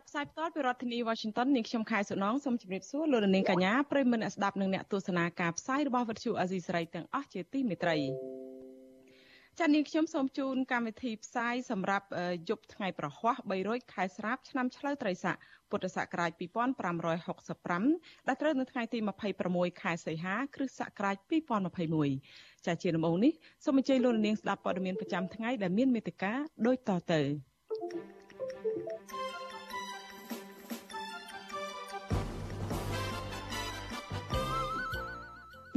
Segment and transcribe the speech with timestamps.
[0.00, 7.96] ចាប់ផ្សាយផ្ទាល់ពីរដ្ឋធានី Washington នាងខ្ញុំខែសុណងសូមជម្រាបសួរលោកនាងកញ្ញាប្រិយមិត្តអ្នកស្ដាប់និងអ្នកទស្សនាការផ្សាយរបស់ Vuthu Azizi Serai ទាំងអស់ជាទីមេត្រី
[9.58, 12.06] ចា៎នាងខ្ញុំសូមជូនកម្មវិធីផ្សាយសម្រាប់
[12.48, 15.36] យប់ថ្ងៃប្រហ័ស300ខែស្រាបឆ្នាំឆ្លូវត្រីស័ក
[15.70, 16.30] ពុទ្ធសករាជ
[17.30, 18.98] 2565ដែលត្រូវនៅថ្ងៃទី
[19.40, 21.16] 26ខែសីហាគ្រិស្តសករាជ
[21.90, 23.32] 2021ចា៎ជាដំបូងនេះ
[23.64, 26.32] សូមអញ្ជើញលោកនាងស្ដាប់ព័ត៌មានប្រចាំថ្ងៃដែលមានមេត្តា
[26.66, 27.22] ដូចតទៅ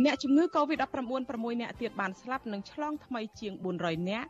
[0.06, 0.96] អ្នកជំងឺ Covid-19
[1.34, 4.30] 6នាក់ទៀតបានស្លាប់និងឆ្លងថ្មីជាង400នាក់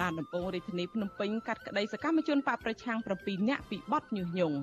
[0.00, 4.58] ឡានដំបងរាជធានីភ្នំពេញកាត់ក្តីសកម្មជនបកប្រឆាំង7នាក់ពីបទញុះញង់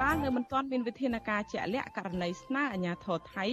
[0.00, 3.46] បាននៅមិនទាន់មានវិធានការជាក់លាក់ករណីស្នើអាជ្ញាធរថៃ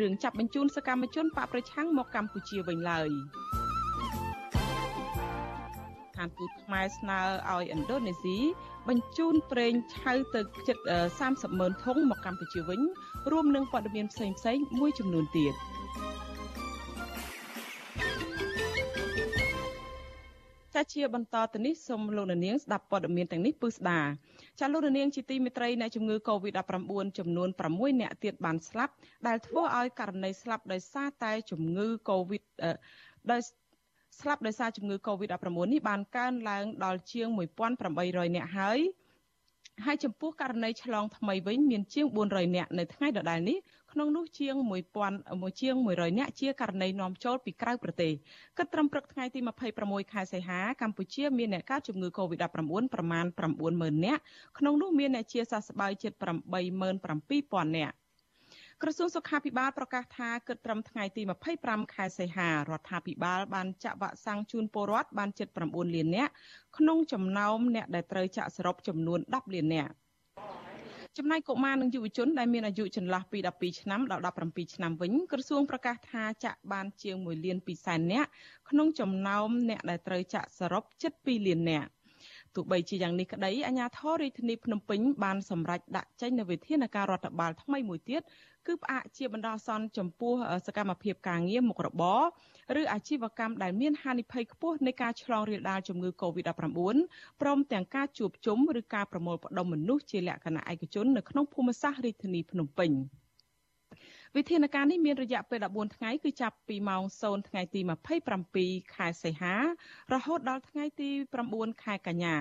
[0.00, 3.10] រឿងចាប់បញ្ជូនសកម្មជនបកប្រឆាំងមកកម្ពុជាវិញឡើយ
[6.08, 7.20] ស្ថានទូតខ្មែរស្នើ
[7.50, 8.38] ឲ្យឥណ្ឌូនេស៊ី
[8.88, 10.78] បញ្ជូនប្រេងឆៅទៅជិត
[11.18, 12.80] 30ម៉ឺនធុងមកកម្ពុជាវិញ
[13.30, 15.54] រួមនឹងព័ត៌មានផ្សេងផ្សេងមួយចំនួនទៀត
[20.74, 24.00] ចាជាបន្តទៅនេះសូមលោកនាងស្ដាប់ព័ត៌មានទាំងនេះពឺស្ដា
[24.60, 28.92] ចាលោកនាងជាទីមេត្រីនៃជំងឺ Covid-19 ចំនួន6អ្នកទៀតបានស្លាប់
[29.26, 32.42] ដែលធ្វើឲ្យករណីស្លាប់ដោយសារតែជំងឺ Covid
[33.30, 33.40] ដោយ
[34.20, 37.28] ស្លាប់ដោយសារជំងឺ Covid-19 នេះបានកើនឡើងដល់ជាង
[37.82, 38.80] 1800នាក់ហើយ
[39.84, 43.58] ហើយចំពោះករណីឆ្លងថ្មីវិញមានជាង400នាក់នៅថ្ងៃដដែលនេះ
[43.92, 44.70] ក្នុងនោះជាង1000
[45.42, 48.12] មួយជាង100នាក់ជាករណីនាំចូលពីក្រៅប្រទេស
[48.58, 49.40] គិតត្រឹមព្រឹកថ្ងៃទី
[49.76, 53.24] 26ខែសីហាកម្ពុជាមានអ្នកកើតជំងឺ Covid-19 ប្រមាណ
[53.64, 54.20] 90000នាក់
[54.58, 56.12] ក្នុងនោះមានអ្នកជាសះស្បើយជិត
[57.14, 57.94] 87000នាក់
[58.84, 61.22] ក្រសួងសុខាភិបាលប្រកាសថាគិតត្រឹមថ្ងៃទី
[61.58, 66.32] 25ខែសីហារដ្ឋាភិបាលបានចាក់វ៉ាក់សាំងជូនពលរដ្ឋបានជិត9លាននាក់
[66.78, 69.92] ក្នុងចំណោមអ្នកដែលត្រូវចាក់សរុបចំនួន10លាននាក់
[71.18, 78.28] ចំណែកកុមារនិងយុវជនដែលមានអាយុចន្លោះពី12ឆ្នាំដល់17ឆ្នាំវិញក្រសួងប្រកាសថាចាក់បានជាង1លាន2សែននាក់
[78.70, 81.90] ក្នុងចំណោមអ្នកដែលត្រូវចាក់សរុបជិត2លាននាក់
[82.54, 88.22] ទោះបីជាយ៉ាងនេះក្តីអាជ្ញាធររាជធានីភ្នំពេញបានសម្រេចដាក់ចេញនូវវិធានការរដ្ឋបាលថ្មីមួយទៀត
[88.66, 90.34] គឺផ្អាកជាបណ្ដោះអាសន្នចំពោះ
[90.66, 92.20] សកម្មភាពការងារមុខរបរ
[92.80, 96.96] ឬអាជីវកម្មដែលមានហានិភ័យខ្ពស់នៃការឆ្លងរាលដាលជំងឺ Covid-19
[97.40, 102.92] ព្រមទាំងការជួបជុំឬការប្រមូលផ្ដុំមនុស្សជាលក្ខណៈឯកជននៅក្នុងភូមិសាស្ត្ររាជធានីភ្នំពេញ។
[104.36, 107.80] វិធានការនេះមានរយៈពេល14ថ្ងៃគឺចាប់ពីម៉ោង0ថ្ងៃទី
[108.38, 109.54] 27ខែសីហា
[110.12, 111.10] រហូតដល់ថ្ងៃទី
[111.46, 112.36] 9ខែកញ្ញា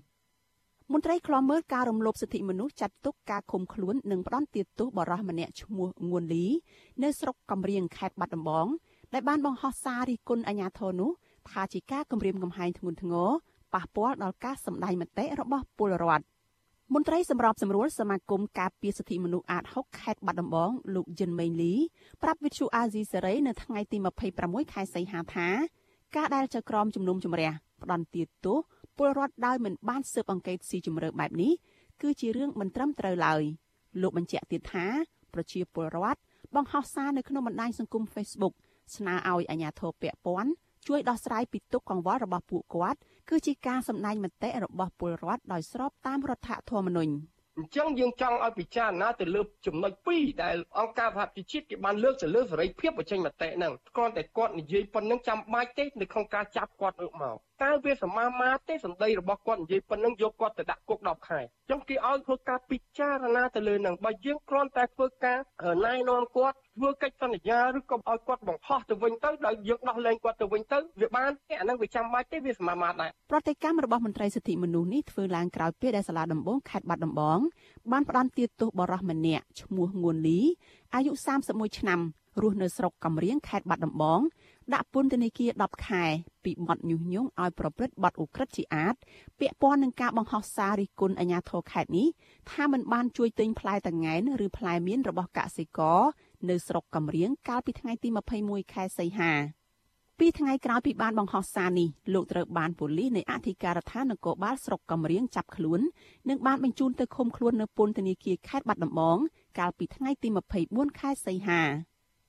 [0.93, 6.47] មន្ត្រីខ្លំមើលការរំលោភសិទ្ធិមនុស្សចាត់ទុកការឃុំខ្លួននិងផ្ដន់ទាទោសបរិសម្នាក់ឈ្មោះងួនលី
[7.03, 8.67] នៅស្រុកកំរៀងខេត្តបាត់ដំបង
[9.15, 11.11] ដែលបានបង្ហោះសាររិះគន់អាញាធរនោះ
[11.51, 13.31] ថាជាការគំរាមកំហែងធ្ងន់ធ្ងរ
[13.75, 16.25] ប៉ះពាល់ដល់ការសម្ដែងមតិរបស់ពលរដ្ឋ
[16.93, 21.75] មន្ត្រីសម្របសម្រួលសមាគមការពារសិទ្ធិមនុស្សអាត6ខេត្តបាត់ដំបងលោកយិនមេងលី
[22.23, 23.99] ប្រាប់វិទ្យុអាស៊ីសេរីនៅថ្ងៃទី
[24.37, 25.49] 26ខែសីហាថា
[26.17, 27.51] ការដែលចៅក្រមជំនុំជម្រះ
[27.83, 28.59] ផ្ដន់ទាទោស
[28.97, 31.53] ពលរដ្ឋដោយមិនបានស៊ើបអង្កេតស៊ីជម្រៅបែបនេះ
[32.03, 33.43] គឺជារឿងមិនត្រឹមត្រូវឡើយ
[34.03, 34.87] លោកបញ្ជាក់ទៀតថា
[35.35, 36.21] ប្រជាពលរដ្ឋ
[36.55, 38.55] បង្ហោះសារនៅក្នុងបណ្ដាញសង្គម Facebook
[38.97, 40.51] ស្នើឲ្យអាជ្ញាធរពាក់ព័ន្ធ
[40.87, 42.99] ជួយដោះស្រាយពីទុកកង្វល់របស់ពួកគាត់
[43.29, 47.13] គឺជាការសម្ដែងមតិរបស់ពលរដ្ឋដោយស្របតាមរដ្ឋធម្មនុញ្ញ។
[47.59, 65.39] អញ្ចឹងយើងចង់ឲ្យពិចារណាទៅលើចំណុចពីរដែលអង្គការសហប្រជាជាតិគេបានលើកទៅលើសេរីភាពបញ្ចេញមតិហ្នឹងគ្រាន់តែគាត់និយាយប៉ុណ្្នឹងចាំបាច់ទេនៅក្នុងការចាប់គាត់អើមកតើវាសមាមាទេសម្ដីរបស់គាត់និយាយប៉ុណ្្នឹងយកគាត់ទៅដាក់គុក10ខែអញ្ចឹងគេឲ្យធ្វើការពិចារណាទៅលើហ្នឹងបើយើងគ្រាន់តែធ្វើការ
[65.85, 77.39] ណែនាំគាត់ធ្វើកិច្ចសន្យាឬក៏ឲ្យគាត់បង្ហោះទៅវិញទៅដោយយើងដោះលែងគាត់ទៅវិញទៅវាបានទេអាហ្នឹងវាចាំបាច់ទេវាសមាមាដែរប្រតិកម្មរបស់មន្ត្រីសិទ្ធិមនុស្សនេះធ្វើឡើងក្រោយពេលដែលសាលាដំបងខេត្តបាត់ដំបង
[77.93, 80.41] បានផ្ដន្ទាទោសបរិសម្នាក់ឈ្មោះងួនលី
[80.95, 81.13] អាយុ
[81.47, 82.01] 31ឆ្នាំ
[82.43, 84.21] រស់នៅស្រុកកំរៀងខេត្តបាត់ដំបង
[84.73, 86.05] ដាក់ពន្ធនាគារ10ខែ
[86.45, 88.95] ពីបទញុះញង់ឲ្យប្រព្រឹត្តបទឧក្រិដ្ឋជាអាត
[89.39, 92.09] ពាក់ព័ន្ធនឹងការបង្ហោះសាររិះគន់អាជ្ញាធរខេត្តនេះ
[92.51, 96.01] ថាមិនបានជួយទិញផ្លែតង្កែនឬផ្លែមៀនរបស់កសិករ
[96.49, 98.09] នៅស្រុកកំរៀងកាលពីថ្ងៃទី
[98.43, 99.33] 21ខែសីហា
[100.21, 105.81] ពីថ្ងៃក្រោយពីបានបង្ហោះសារនេះលោកត្រូវបានប៉ូលីសនៃអធិការដ្ឋាននគរបាលស្រុកកំរៀងចាប់ខ្លួន
[106.29, 109.19] និងបានបញ្ជូនទៅឃុំខ្លួននៅពន្ធនាគារខេត្តបាត់ដំបង
[109.59, 110.29] កាលពីថ្ងៃទី
[110.65, 111.63] 24ខែសីហា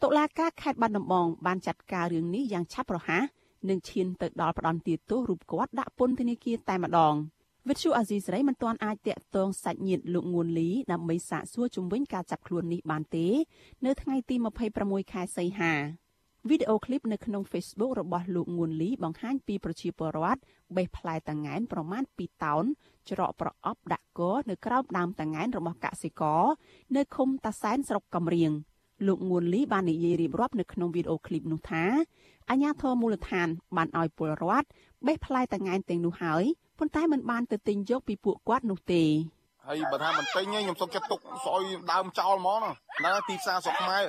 [0.04, 3.24] តុលាការខេត្តបាត់ដំបងបានចាត់ការរឿងនេះយ៉ាងឆាប់រហ័ស
[3.70, 7.16] និងឈានទៅដល់ផ្ដន្ទាទោសរូបគាត់ដាក់ពន្ធនាគារតែម្ដង
[7.70, 13.28] វិទ្យុអាស៊ីសេរីមិនទាន់អាចតាក់ទងសាច់ញាតិលោកងួនលីដើម្បីសាកសួរជំវិញការចាប់ខ្លួននេះបានទេ
[13.86, 14.36] នៅថ្ងៃទី
[14.76, 15.74] 26ខែសីហា
[16.50, 20.42] វីដេអូឃ្លីបនៅក្នុង Facebook របស់លោកងួនលីបង្ហាញពីប្រជាពលរដ្ឋ
[20.76, 22.64] បេះផ្លែតាងែនប្រមាណ2តោន
[23.10, 26.44] ច្រកប្រអប់ដាក់គនៅក្រោមដើមតាងែនរបស់កសិករ
[26.96, 28.52] នៅឃុំតាសែនស្រុកកំរៀង
[29.08, 31.84] លោកងួនលីបាននិយាយរៀបរាប់នៅក្នុងវីដេអូឃ្លីបនោះថា
[32.50, 34.68] អាញាធរមូលដ្ឋាន បានឲ្យពលរដ្ឋ
[35.08, 36.44] បេះផ្លែតាងែនទាំងនោះហើយ
[36.80, 39.04] ប៉ុន្តែมันបានទៅទិញយកពីពួកគាត់នោះទេ
[39.68, 42.62] ហើយបើថាមិនទិញខ្ញុំសុំចិត្តទុកស្អុយដើមចោលហ្មង
[43.06, 44.04] ណាទីផ្សារស្រុកខ្មែរ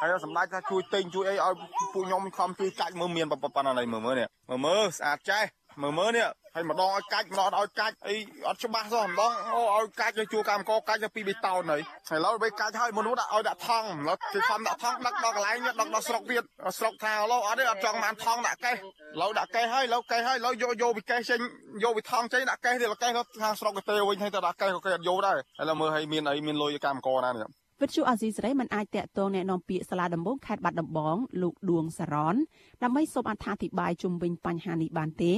[0.00, 1.52] ហើយសម្ដេចថាជួយទិញជួយអីឲ្យ
[1.94, 5.44] ពួកខ្ញុំខំជួយកាច់មើលមានប៉ុណ្ណានេះមើលមើលនេះមើលមើលស្អាតចេះ
[5.82, 8.16] មើលមើលនេះ ហើយម្ដងឲ្យកាច់ម្ដងឲ្យកាច់អី
[8.48, 11.80] អត់ច្បាស់សោះម្ដងអូឲ្យកាច់ឲ្យជួកម្មករកាច់ទៅពីបេតោនហើយ
[12.10, 16.42] ហើយឥឡូវបីកាច់ឲ្យមនុស្សដាក់ឲ្យដាក់ថង់ឥឡូវគេខំដាក់ថង់ដឹកដល់កន្លែងដឹកដល់ស្រុកទៀត
[16.78, 18.78] ស្រុកថាឥឡូវអត់ទេអត់ចង់បានថង់ដាក់កេះឥ
[19.20, 21.38] ឡូវដាក់កេះហើយឥឡូវកេះហើយឥឡូវយកយកពីកេះចេញ
[21.84, 32.35] យកពីថង់ចេញដាក់កេះទៀតកេះទៅខាងស្រុកទៅទេវិញហើយទៅដាក់កេះក៏គេអត់យកដែរឥឡូវមើលឲ្យមានអីមានលុយកម្មករណានេះ វិទ្យុអាស៊ីសេរីមិនអាចតាក់ទងแนะនាំពាក្យសាលាដំបងខេត្តបាត់ដំបងលោកឌួងសារ៉ន
[32.83, 35.33] ដើម្បីសូមអត្ថាធិប្បាយជុំវិញបញ្ហានេះបានទេ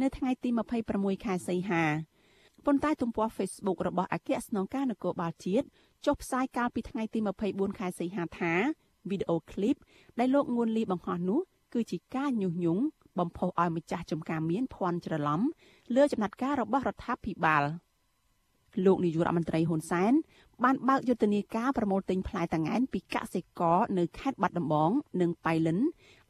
[0.00, 0.48] នៅថ្ងៃទី
[0.88, 1.84] 26ខែសីហា
[2.66, 5.66] ប៉ុន្តែទំព័រ Facebook របស់អគ្គស្នងការនគរបាលជាតិ
[6.06, 7.18] ចុះផ្សាយកាលពីថ្ងៃទី
[7.48, 8.52] 24ខែសីហាថា
[9.10, 9.76] វីដេអូឃ្លីប
[10.18, 11.40] ដែលលោកងួនលីបង្ហោះនោះ
[11.74, 12.82] គឺជាការញុះញង់
[13.18, 15.40] បំផុសឲ្យម្ចាស់ចំការមានភ័ន្តច្រឡំ
[15.96, 17.64] លើចំណាត់ការរបស់រដ្ឋាភិបាល
[18.85, 20.13] លោកនាយករដ្ឋមន្ត្រីហ៊ុនសែន
[20.63, 24.91] បានបើកយុទ្ធនាការប្រមូលទិញផ្លែតាងែនពីកសិករនៅខេត្តបាត់ដំបង
[25.21, 25.77] និងប៉ៃលិន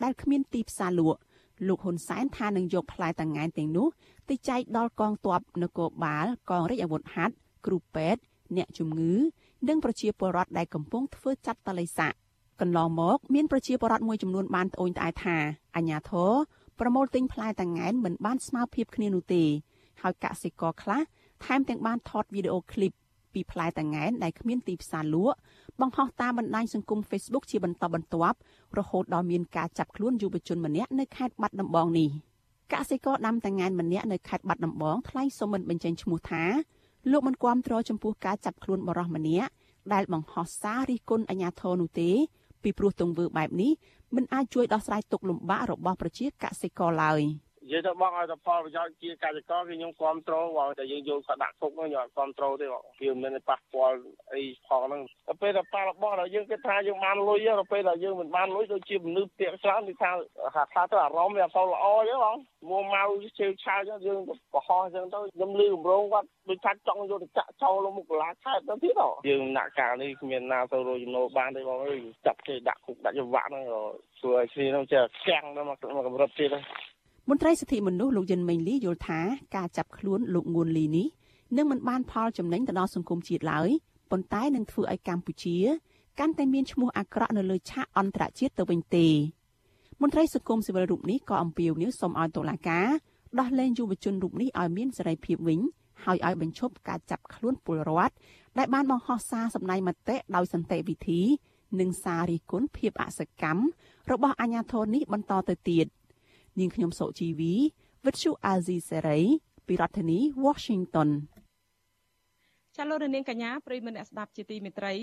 [0.03, 1.19] ដែលគ្មានទីផ្សារលក់
[1.67, 3.87] លោកហ៊ុនសែនថានឹងយកផ្លែតាងែនទាំងនោះ
[4.29, 7.33] ទៅចែកដល់កងទ័ពនគរបាលកងរាជអាវុធហត្ថ
[7.65, 8.21] គ្រូពេទ្យ
[8.57, 9.13] អ្នកជំងឺ
[9.67, 12.13] និងប្រជាពលរដ្ឋដែលកំពុងធ្វើចាត់តលិស័ក
[12.61, 15.37] កន្លងមកមានប្រជាពលរដ្ឋមួយចំនួនបានត្អូញត្អែថា
[15.75, 16.31] អាញាធរ
[16.79, 19.43] ប្រមូលទិញផ្លែតាងែនមិនបានស្មើភាពគ្នានោះទេ
[20.01, 21.01] ហើយកសិករខ្លះ
[21.45, 22.91] ថែមទាំងបានថតវីដេអូឃ្លីប
[23.33, 25.37] ពីផ្លែតាងែនដែលគ្មានទីផ្សារលក់
[25.81, 28.37] បង្ហោះតាមបណ្ដាញសង្គម Facebook ជាបន្តបន្ទាប់
[28.77, 32.09] រហូតដល់មានការចាប់ខ្លួនយុវជនម្នាក់នៅខេត្តបាត់ដំបងនេះ
[32.73, 36.43] កសិករដាំតាងែនម្នាក់នៅខេត្តបាត់ដំបងថ្លែងសូមមិនបញ្ចេញឈ្មោះថា
[37.11, 39.51] លោកមិនគាំទ្រចំពោះការចាប់ខ្លួនបរិសម្នាក់
[39.93, 42.09] ដែលបង្ហោះសាររិះគន់អាញាធរនោះទេ
[42.63, 43.71] ពីព្រោះទង្វើបែបនេះ
[44.15, 47.21] មិនអាចជួយដោះស្រាយទុក្ខលំបាករបស់ប្រជាកសិករឡើយ។
[47.67, 53.97] និយាយទៅបងឲ្យតែផលប្រយោជន៍ជាកសិករគឺខ្ញុំគ្រប់គ្រងបងតែយើងយកគាត់ដាក់គុកហ្នឹងខ្ញុំអត់គ្រប់គ្រងទេបងវាមិនប៉ះពាល់
[54.33, 60.11] អីផងហ្នឹងទៅពេលតែប៉ះរបស់ដល់យើងគិតថាយើងបានលុយទៅពេលដែលយើងមិនបានលុយដូចជាមនុស្សពាក្យច្រើនគឺថា
[60.55, 62.35] ថាថាទៅអារម្មណ៍វាអត់ទៅល្អទេបង
[62.69, 63.09] មកមក
[63.39, 73.63] ជើឆៅចឹងយើងបរោះចឹងទៅខ្ញុំលឺគម្រោងគាត់ដូចថាចង់យកទៅចាក់ចោលមុខកលាខេតទៅទៀតយើងដាក់ការនេះគ្មានណាទៅរយចំណូលបានទេបងអើយចាប់គេដាក់គុកដាក់ច្បាក់ហ្នឹង
[74.21, 76.55] ជួយឲ្យគ្នាហ្នឹងចេះកាំងទៅមកកម្រិតទៀត
[77.29, 79.19] មន្ត្រីសិទ្ធិមនុស្សលោកយិនមេងលីយល់ថា
[79.55, 81.07] ការចាប់ខ្លួនលោកងួនលីនេះ
[81.57, 83.69] នឹងមិនបានផលចំណេញទៅដល់សង្គមជាតិឡើយ
[84.11, 85.57] ប៉ុន្តែនឹងធ្វើឲ្យកម្ពុជា
[86.19, 89.07] កាន់តែមានឈ្មោះអាក្រក់នៅលើឆាកអន្តរជាតិទៅវិញទេ
[90.01, 92.87] មន្ត្រីសង្គមស៊ីវិលរូបនេះក៏អំពាវនាវសូមឲ្យតុលាការ
[93.39, 95.59] ដោះលែងយុវជនរូបនេះឲ្យមានសេរីភាពវិញ
[96.03, 98.13] ហើយឲ្យបញ្ឈប់ការចាប់ខ្លួនពលរដ្ឋ
[98.57, 101.21] ដែលបានបង្ហោះសារសម្ដែងមតិដោយសន្តិវិធី
[101.79, 103.63] និងសាររិះគន់ភាពអសកម្ម
[104.11, 105.85] របស់អាញាធរនេះបន្តទៅទៀត
[106.59, 107.53] នាងខ្ញុំសុជីវី
[108.05, 109.19] វិទ្យុអាស៊ីសេរី
[109.67, 111.09] ពីរដ្ឋធានី Washington
[112.77, 114.93] ចាលោករនាងកញ្ញាប្រិយមិត្តអ្នកស្ដាប់ជាទីមេត្រី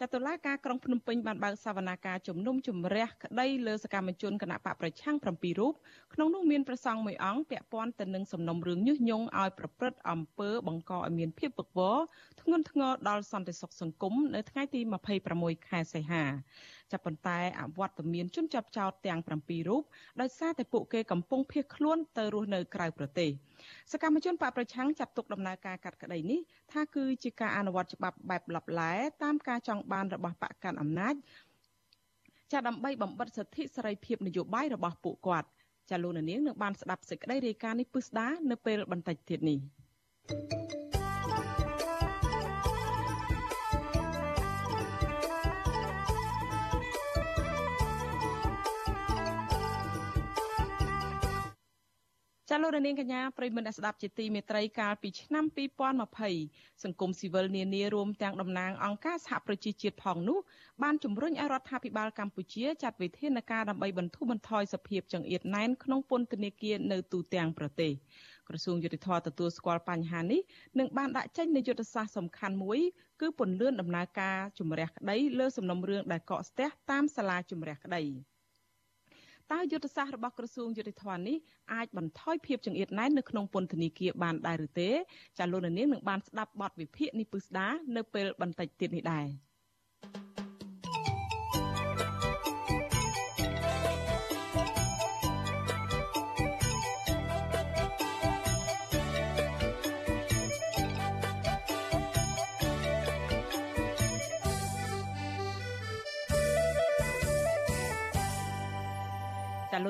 [0.00, 5.26] ចាតុលាការក្រុងភ្នំពេញបានបើកសវនាការជំនុំជម្រះក្តីលើសកម្មជនគណៈបកប្រឆាំង7
[5.58, 5.74] រូប
[6.14, 11.98] ក្នុងនោះមានប្រសង់មួយអង្គពាក់ព័ន្ធទៅនឹងសំណុំរឿងញុះញង់ឲ្យប្រព្រឹត្តអំពើបង្កឲ្យមានភាពវឹកវរ
[12.40, 14.80] ធ្ងន់ធ្ងរដល់សន្តិសុខសង្គមនៅថ្ងៃទី
[15.24, 16.24] 26ខែសីហា
[16.92, 19.82] ចាប់ប៉ុន្តែអវត្តមានជនចាប់ចោតទាំង7រូប
[20.20, 23.30] ដោយសារតែពួកគេកំពុងភៀសខ្លួនទៅរស់នៅក្រៅប្រទេស
[23.92, 26.40] សកម្មជនបកប្រឆាំងចាត់ទុកដំណើរការកាត់ក្តីនេះ
[26.72, 31.14] ថាគឺជាការអនុវត្តច្បាប់បែបលបឡែតាមការចង់បានរបស់បកកាន់អំណាច
[32.52, 35.48] ចាដើម្បីបំបិតសិទ្ធិសេរីភាពនយោបាយរបស់ពួកគាត់
[35.90, 39.58] ចាលោកនាងនឹងបានស្ដាប់សេចក្តីរាយការណ៍នេះពឹស្ដានៅពេលបន្តិចទៀតនេះ
[40.28, 40.91] thank you
[52.54, 55.44] ចាលោករនាងកញ្ញាប្រិមមអ្នកស្ដាប់ជាទីមេត្រីកាលពីឆ្នាំ
[56.14, 60.38] 2020សង្គមស៊ីវិលនានារួមទាំងតំណាងអង្គការសហប្រជាជាតិផងនោះ
[60.82, 67.92] បានជំរុញឲ្យរដ្ឋាភិបាលកម្ពុជាចាត់វិធានការដើម្បីបន្ធូរបន្ថយសភាពចង្អៀតណែនក្នុងពន្ធនាគារនៅទូទាំងប្រទេស
[68.48, 70.40] ក្រសួងយុតិធធទទួលស្គាល់បញ្ហានេះ
[70.78, 72.80] និងបានដាក់ចេញនូវយុទ្ធសាស្ត្រសំខាន់មួយ
[73.20, 78.04] គឺពន្លឿនដំណើរការជំរះក្តីលើសំណុំរឿងដែលកកស្ទះតាមសាលាជំរះក្តី។
[79.52, 81.36] តើយុទ្ធសាស្ត្ររបស់ក្រសួងយុតិធម៌នេះ
[81.72, 84.90] អាចបន្ថយភាពចង្អៀតណែននៅក្នុងពន្ធនាគារបានដែរឬទេ
[85.38, 89.26] ចាលោកនាងនឹងបានស្ដាប់បទវិភាគនេះពឹស្ដានៅពេលបន្តិចទៀតនេះដែរ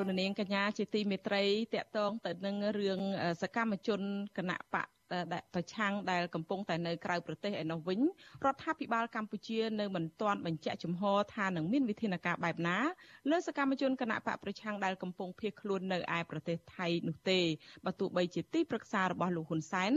[0.03, 1.43] លោកនាងកញ្ញាជាទីមេត្រី
[1.73, 2.99] តកតងទៅនឹងរឿង
[3.41, 4.01] សកម្មជន
[4.37, 4.87] គណៈបក
[5.53, 7.99] ប្រឆាំងដែលកំពុងតែនៅក្រៅប្រទេសឯនោះវិញ
[8.45, 11.03] រដ្ឋាភិបាលកម្ពុជានៅមិនទាន់បញ្ជាក់ចំហ
[11.35, 12.77] ថានឹងមានវិធានការបែបណា
[13.29, 17.39] លើសកម្មជនគណៈបកប្រឆាំងដែលកំពុងភៀសខ្លួននៅឯប្រទេសថៃនោះទេ
[17.85, 19.91] បើទោះបីជាទីប្រឹក្សារបស់លោកហ៊ុនសែន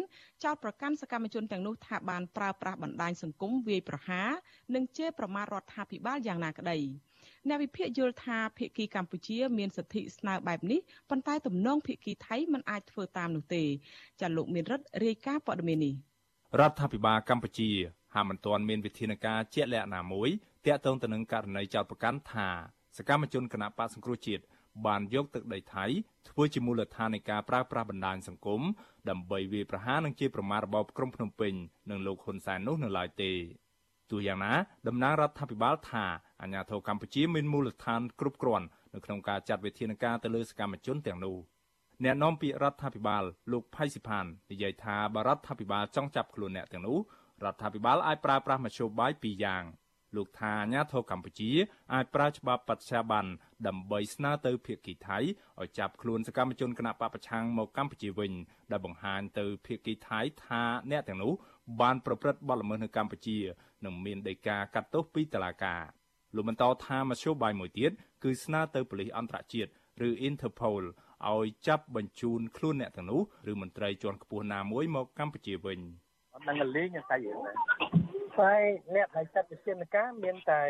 [0.44, 4.28] ចោទប្រកាន់សកម្មជនទាំងនោះថាបានប្រើប្រាស់បណ្ដាញសង្គមវាយប្រហារ
[4.75, 6.78] និងជេរប្រមាថរដ្ឋាភិបាលយ៉ាងណាក្តី
[7.49, 13.65] អ្នកវិភាគយល់ថាភៀកគីកម្ពុជាមានសិទ្ធិស្នើបែបនេះប៉ុន្តែទំនងភៀកគីថៃមិនអាចធ្វើតាមនោះទេ
[14.21, 15.95] ចាលោកមានរិទ្ធរាយការណ៍ព័ត៌មាននេះ
[16.61, 17.71] រដ្ឋាភិបាលកម្ពុជា
[18.15, 20.29] ហាមមិនទាន់មានវិធានការជាក់លាក់ណាមួយ
[20.67, 22.49] ទាក់ទងទៅនឹងករណីចោទប្រកាន់ថា
[22.97, 24.43] សកម្មជនគណបកសង្គ្រោះជាតិ
[24.87, 25.85] បានយកទឹកដីថៃ
[26.29, 28.62] ធ្វើជាមូលដ្ឋាននៃការប្រើប្រាស់បណ្ដាញសង្គម
[29.11, 31.53] ដើម្បីវាយប្រហារនឹងជាប្រមាថរបបក្រុងភ្នំពេញ
[31.91, 33.33] និងលោកហ៊ុនសែននោះនៅឡើយទេ
[34.10, 34.54] ទោះយ៉ាងណា
[34.88, 36.04] តំណាងរដ្ឋាភិបាលថា
[36.42, 41.36] អាញាធរកម្ពុជាមានមូលដ្ឋានគ្រប់គ្រាន់នៅក្នុងការចាត់វិធានការទៅលើសកម្មជនទាំងនោះ
[42.04, 46.98] អ្នកនាំពាក្យរដ្ឋាភិបាលលោកផៃសិផាននិយាយថាបរដ្ឋាភិបាលចង់ចាប់ខ្លួនអ្នកទាំងនោះ
[47.44, 49.64] រដ្ឋាភិបាលអាចប្រើប្រាស់មធ្យោបាយពីរយ៉ាង
[50.16, 51.50] លោកថាអាញាធរកម្ពុជា
[51.94, 53.26] អាចប្រើច្បាប់បច្ចាប័ន
[53.66, 55.18] ដើម្បីស្នើទៅភៀកគីថៃ
[55.60, 58.32] ឲ្យចាប់ខ្លួនសកម្មជនគណបកប្រឆាំងមកកម្ពុជាវិញ
[58.70, 61.32] ដែលបង្ហាញទៅភៀកគីថៃថាអ្នកទាំងនោះ
[61.80, 63.38] បានប្រព្រឹត្តបទល្មើសនៅកម្ពុជា
[63.85, 65.82] និងមានដីកាកាត់ទោសពីតុលាការ
[66.35, 67.90] លោកបន្តថាមធ្យោបាយមួយទៀត
[68.25, 69.70] គឺស្នើទៅប៉ូលីសអន្តរជាតិ
[70.06, 70.82] ឬ Interpol
[71.32, 73.20] ឲ្យចាប់បញ្ជូនខ្លួនអ្នកទាំងនោះ
[73.50, 75.80] ឬមន្ត្រីជាន់ខ្ពស់ណាមួយមកកម្ពុជាវិញ
[76.35, 77.38] អត់ដឹងលេងតែយើង
[78.38, 78.62] ហើយ
[78.94, 80.62] អ្នកដែលចាត់វិធានការមានតែ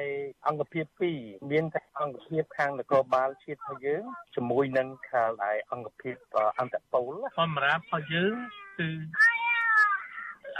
[0.47, 0.85] អង្គភាព
[1.19, 4.03] 2មានតែអង្គភាពខាងនគរបាលជាតិរបស់យើង
[4.35, 6.17] ជាមួយនឹងខាងឯអង្គភាព
[6.59, 8.35] អន្តរពលសម្រាប់របស់យើង
[8.79, 8.89] គឺ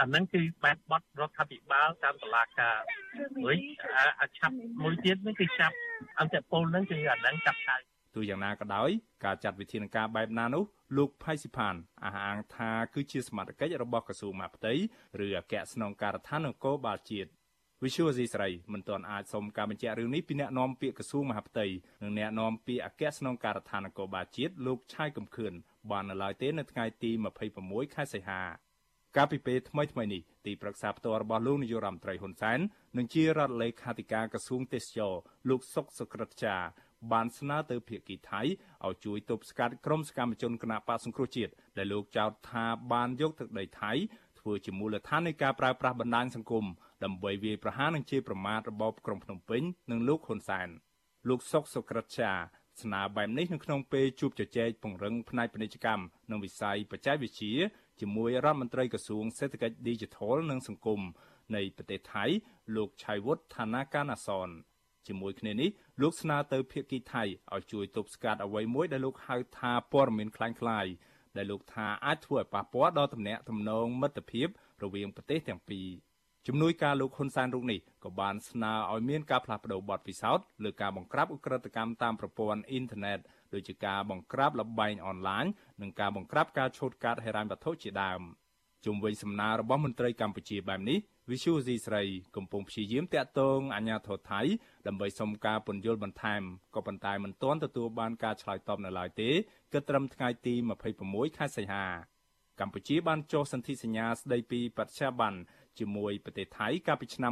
[0.01, 2.77] អាហ្នឹងគឺបែបបត់រដ្ឋាភិបាលតាមតឡាការ
[3.45, 3.59] វិញ
[4.21, 5.75] អាឆាប់មួយទៀតនេះគឺចាប់
[6.19, 7.75] អន្តរពលហ្នឹងគឺអាហ្នឹងចាប់ឆៅ
[8.15, 8.89] ទោះយ៉ាងណាក៏ដោយ
[9.25, 10.63] ការចាត់វិធានការបែបណានោះ
[10.97, 11.75] លោកផៃស៊ីផាន
[12.05, 14.73] អះអាងថាគឺជាសមត្ថកិច្ចរបស់ក្រសួងមហាផ្ទៃ
[15.25, 17.29] ឬអគ្គស្នងការដ្ឋាននគរបាលជាតិ
[17.83, 21.65] វិសុវស៊ីស្រីមិនទាន់អាចសុំការបញ្ជាក់រឿងនេះពីអ្នកនាំពាក្យក្រសួងមហាផ្ទៃ
[22.03, 25.53] និងអ្នកនាំពាក្យអគ្គស្នងការដ្ឋាននគរបាលជាតិលោកឆាយកំខឿន
[25.91, 27.11] បាននៅឡើយទេនៅថ្ងៃទី
[27.53, 28.41] 26ខែសីហា
[29.15, 32.59] កាលពីពេលថ្មីថ្មីនេះទីប្រឹក្សាផ្ទាល់របស់លោកនាយករដ្ឋមន្ត្រីហ៊ុនសែន
[32.97, 35.13] និងជារដ្ឋលេខាធិការក្រសួងទេសចរ
[35.49, 36.55] លោកសុកសុក្រិតចា
[37.11, 38.41] បានស្នើទៅភាគីថៃ
[38.85, 43.91] ឲ្យជួយទប់ស្កាត់ក្រុមសកម្មជនគណបកសង្គ្រោះជាតិដែលលោកចោទថាបានយកទឹកដីថៃ
[44.39, 46.65] ធ្វើជាមូលដ្ឋាននៃការប្រើប្រាស់បណ្ដាញសង្គម
[47.03, 49.61] ដើម្បីវាយប្រហារនឹងជាប្រមាថរបបក្រុងភ្នំពេញ
[49.91, 50.67] និងលោកហ៊ុនសែន
[51.29, 52.31] លោកសុកសុក្រិតចា
[52.81, 57.53] ស្នើបែបនេះនៅក្នុងពេលជួបជជែកពង្រឹងផ្នែកពាណិជ្ជកម្មនិងវិស័យបច្ចេកវិទ្យា
[58.00, 61.00] ជាមួយរដ្ឋមន្ត្រីក្រសួងសេដ្ឋកិច្ច Digital និងសង្គម
[61.56, 62.24] នៃប្រទេសថៃ
[62.76, 64.48] លោកឆៃវុឌ្ឍឋានាកាណាសន
[65.06, 67.22] ជាមួយគ្នានេះលោកស្នើទៅភាគីថៃ
[67.54, 70.92] ឲ្យជួយទប់ស្កាត់អ្វីមួយដែលលោកហៅថាព័ត៌មានคล้ายៗ
[71.36, 74.48] ដែលលោកថាអាចធ្វើឲ្យប៉ះពាល់ដល់ទំនាក់ទំនងមិត្តភាព
[74.82, 75.88] រវាងប្រទេសទាំងពីរ
[76.46, 83.18] ជំនួយការលោកហ៊ុនសែនរូបនេះក៏បានស្នើឲ្យមានការផ្លាស់ប្តូរបទពិសោធន៍លើការបង្ក្រាបឧក្រិដ្ឋកម្មតាមប្រព័ន្ធអ៊ីនធឺណិត
[83.53, 85.45] ដូចជាការបង្ក្រាបលបែងអនឡាញ
[85.81, 88.21] និងការបង្ក្រាបការឆូតកាត់ហិរញ្ញវត្ថុជាដើម
[88.85, 90.97] ជុំវិញសំណើរបស់មន្ត្រីកម្ពុជាបែបនេះ
[91.31, 92.03] វិសុយស៊ីស្រី
[92.35, 94.41] កំពុងព្យាយាមតាក់ទងអាជ្ញាធរថៃ
[94.87, 96.41] ដើម្បីសុំការពន្យល់បន្ថែម
[96.75, 99.29] ក៏ប៉ុន្តែមិនទាន់ទទួលបានការឆ្លើយតបនៅឡើយទេ
[99.73, 100.53] គិតត្រឹមថ្ងៃទី
[100.95, 101.85] 26ខែសីហា
[102.59, 105.33] កម្ពុជាបានចុះសន្ធិសញ្ញាស្តីពីបច្ចាប័ន
[105.79, 107.31] ជាមួយប្រទេសថៃកាលពីឆ្នាំ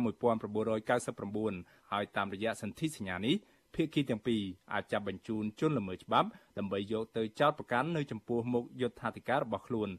[0.75, 3.36] 1999ហើយតាមរយៈសន្ធិសញ្ញានេះ
[3.75, 4.41] ភាគីទាំងពីរ
[4.74, 6.27] អាចចាប់បញ្ជូនជនល្មើសច្បាប់
[6.58, 9.89] ដើម្បីយកទៅចោទប្រកាន់នៅចំពោះមុខយុត្ថាធិការរបស់ខ្លួន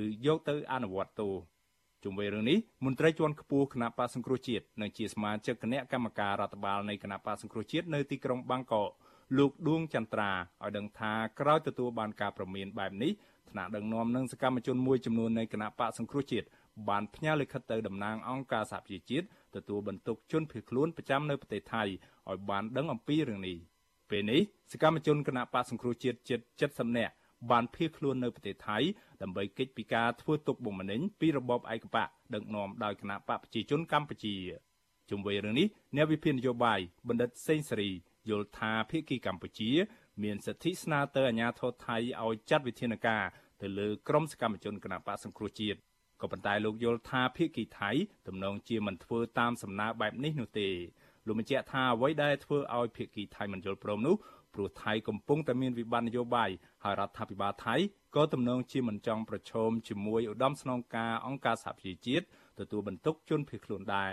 [0.00, 1.34] ឬយកទៅអនុវត្តទោស
[2.04, 8.90] ជុំវិញរឿងនេះមន្ត្រីជាន់ខ្ពស់គណៈបកសង្គ្រោះជាតិនិងជាសមាជិកគណៈកម្មការរដ្ឋបាលនៃគណៈបកសង្គ្រោះជាតិនៅទីក្រុងបាងកក
[9.38, 13.12] លោកដួងចន្ទ្រាឲ្យដឹងថាក្រោយទទួលបានការប្រមានបែបនេះ
[13.50, 16.46] ថ្នាក់ដឹកនាំនិងសកម្មជនមួយចំនួននៃគណៈបកសង្គ្រោះជាតិ
[16.88, 23.56] បានផ្ញើលិខិតទៅតំណាងអង្គការសហប្រជាជាតិ ទទួលបន្ទុកជនភៀសខ្លួនប្រចាំនៅប្រទេសថៃឲ្យបានដឹងអំពីរឿងនេះ
[24.10, 24.40] ពេលនេះ
[24.72, 27.14] សកម្មជនគណៈបកសង្គ្រោះជាតិជិត70នាក់
[27.50, 28.78] បានភៀសខ្លួននៅប្រទេសថៃ
[29.22, 34.34] ដើម្បីគេចពីការធ្វើទុកបុកម្នេញពីរបបឯកបកដឹកនាំដោយគណៈបកប្រជាជនកម្ពុជា
[35.10, 37.90] ជុំវិញរឿងនេះអ្នកវិភាគនយោបាយបណ្ឌិតសេងសេរី
[38.28, 39.70] យល់ថាភាគីកម្ពុជា
[40.22, 43.24] មានសិទ្ធិស្នើទៅអាជ្ញាធរថៃឲ្យចាត់វិធានការ
[43.62, 45.78] ទៅលើក្រុមសកម្មជនគណបកសង្គ្រោះជាតិ
[46.20, 47.90] ក៏ប៉ុន្តែលោកយល់ថាភាគីថៃ
[48.26, 50.68] ទំនងជាមិនធ្វើតាមសំណើបែបនេះនោះទេ
[51.26, 54.16] លោកបញ្ជាក់ថាអ្វីដែលធ្វើឲ្យភាគីថៃមិនយល់ព្រមនោះ
[54.54, 56.50] ព្រោះថៃកំពុងតែមានវិបត្តិនយោបាយ
[56.84, 57.76] ហើយរដ្ឋាភិបាលថៃ
[58.14, 62.24] ក៏ទំនងជាមិនចង់ប្រឈមជាមួយឧត្តមស្នងការអង្គការសហប្រជាជាតិ
[62.60, 64.12] ទទួលបន្ទុកជនភៀសខ្លួនដែរ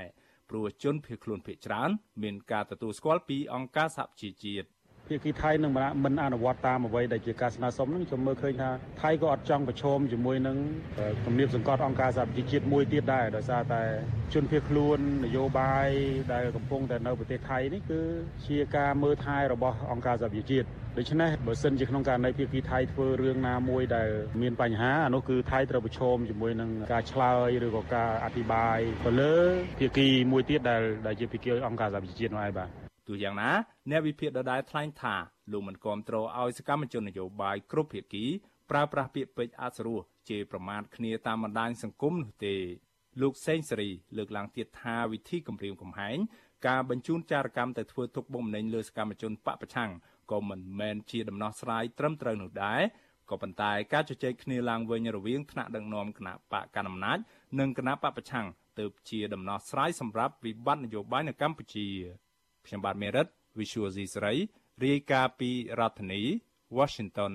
[0.50, 1.90] ព្រោះជនភៀសខ្លួនភៀសច្រើន
[2.24, 4.68] មានការទទួលស្គាល់ពីអង្គការសហប្រជាជាតិ
[5.12, 5.72] ភាគីថៃនឹង
[6.06, 8.70] មិនអនុវត្តតាមអ្វីដែលជាការស្នើសុំនឹងខ្ញុំមើលឃើញថា
[9.02, 10.58] ថៃក៏អត់ចង់ប្រឈមជាមួយនឹង
[11.26, 13.84] គំនាបសង្កត់អង្គការសហប្រជាជាតិមួយទៀតដែរដោយសារតែ
[14.34, 15.90] ជនភៀសខ្លួននយោបាយ
[16.34, 18.02] ដែលកំពុងតែនៅប្រទេសថៃនេះគឺ
[18.48, 24.10] ជាការមើលថែរបស់អង្គការសហប្រជាជាតិដូច្នេះបើសិនជាក្នុងករណីភាគីថៃធ្វើរឿងណាមួយដែល
[24.42, 29.36] មានបញ្ហាអានោះគឺថៃត្រូវប្រឈមជាមួយនឹងការឆ្លើយឬក៏ការអធិប្បាយទៅលើ
[29.80, 33.52] ភាគីមួយទៀតដែលដែលជាភាគីអង្គការសហប្រជាជាតិនោះឯងបាទ ទោះយ៉ាងណា
[33.90, 35.16] អ្នកវិភាគដដែលថ្លែងថា
[35.52, 38.26] លោកមិនគាំទ្រឲ្យសកម្មជននយោបាយគ្រប់ភាគី
[38.70, 42.56] ប្រើប្រាស់ពាក្យពេចន៍អសុរោះជេរប្រមាថគ្នាតាមបណ្ដាញសង្គមនោះទេ
[43.22, 46.18] លោកសេងសេរីលើកឡើងទៀតថាវិធីគម្រាមកំហែង
[46.68, 49.92] ការបញ្ជូនចារកម្មទៅធ្វើទុកបុកម្នេញលើសកម្មជនបពប្រឆាំង
[50.32, 52.82] ក៏មិនមែនជាដំណោះស្រាយត្រឹមត្រូវនោះដែរ
[53.30, 57.18] ក៏ប៉ុន្តែការជជែកគ្នាឡើងវិញរវាងថ្នាក់ដឹកនាំគណៈបកកណ្ដាលអំណាច
[57.60, 58.48] និងគណៈបពប្រឆាំង
[58.80, 61.88] ទើបជាដំណោះស្រាយសម្រាប់វិបត្តិនយោបាយនៅកម្ពុជា
[62.66, 63.28] ខ្ញុំបាទមេរិត
[63.60, 64.34] Visual C ស្រី
[64.86, 66.22] រាយការណ៍ពីរដ្ឋធានី
[66.78, 67.34] Washington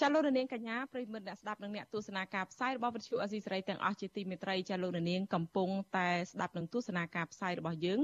[0.00, 8.00] ចាលោកនាងកញ្ញាប្រិមិត្តអ្នកស្ដាប់និងអ្នកទស្សនាការផ្សាយរបស់វិទ្យុអេស៊ីសេរីទាំងអស់ជាទីមេត្រីចាលោកនាងកំពុងតែស្ដាប់និងទស្សនាការផ្សាយរបស់យើង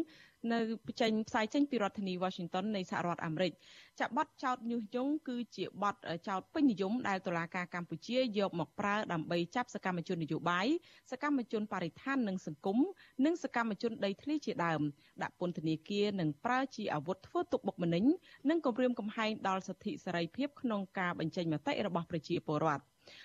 [0.53, 0.59] នៅ
[1.01, 3.53] ចេញផ្សាយចេញពីរដ្ឋធានី Washington នៃសហរដ្ឋអាមេរិក
[4.01, 5.97] ចាបទចោតញុះញង់គឺជាបទ
[6.29, 10.67] ចោតពេញនិយមដែលតុលាការកម្ពុជាយកមកប្រើដើម្បីចាប់សកម្មជននយោបាយ
[11.11, 12.79] សកម្មជនបរិស្ថាននិងសង្គម
[13.25, 14.81] និងសកម្មជនដីធ្លីជាដើម
[15.23, 18.05] ដាក់ពន្ធនាគារនិងប្រើជាអាវុធធ្វើទុកបុកម្នេញ
[18.51, 22.83] និងគំរាមកំហែងដល់សិទ្ធិសេរីភាពក្នុងការបញ្ចេញមតិរបស់ប្រជាពលរដ្ឋ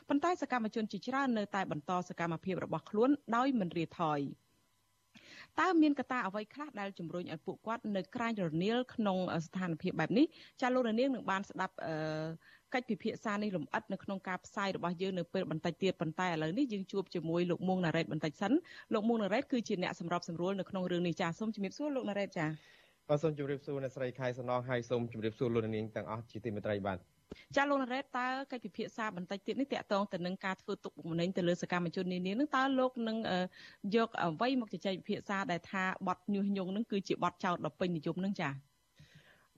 [0.10, 4.22] ប៉ុន្តែសកម្មជនជាច្រើននៅតែបន្តសកម្មភាពរបស់ខ្លួនដោយមិនរាថយ។
[5.60, 10.26] តើមានកត្តាអ្វីខ្លះដែលជំរុញឲ្យពួកគាត់នៅក្រែងរនាលក្នុងស្ថានភាពបែបនេះ
[10.62, 11.76] ចាលោកនាងនឹងបានស្ដាប់
[12.74, 18.54] កិច្ចពិភាក្សានេះលម្អិតនៅក្នុងការផ្សាយរបស់យើងនៅពេលបន្តិចទៀតប៉ុន្តែឥឡូវនេះយើងជួបជាមួយលោកមួងណារ៉េតបន្តិចសិន
[18.94, 22.46] លោកមួងណារ៉េតគឺជាអ្នកសម្របសម្រួលនៅក្នុងរឿងនេះចាសូមជម្រាបសួរលោកណារ៉េតចា
[23.10, 26.98] បាទសូមជម្រាបសួរអ្នកស្រីខែសំណងហើយសូមជម្រាបសួរលោកនាងទាំងអស់ជាទីមេត្រីបាទ
[27.56, 33.18] ចាលោកណារ៉េតតើកិច្ចពិភាក្សាបន្តិចទៀតនេះតកតងទៅនឹងការធ្វើទុកបុកម្នេញទៅលើសកម្មជននានានឹងតើលោកនឹង
[33.96, 38.50] យកអ្វីមកជជែកពិភាក្សាដែលថាបទញុះញង់នឹងគឺជាបទចោទដ៏ពេញនិយមនឹងចា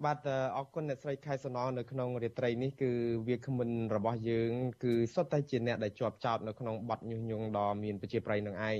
[0.05, 2.91] បាទអរគុណអ្នកស្រីខែសំណនៅក្នុងរាត្រីនេះគឺ
[3.27, 4.51] វាគ្មិនរបស់យើង
[4.83, 8.79] គឺសុទ្ធតែជាអ្នកដែលជាប់ចោតនៅក្នុងបទញុះញង់ដ៏មានប្រជាប្រិយនឹងឯង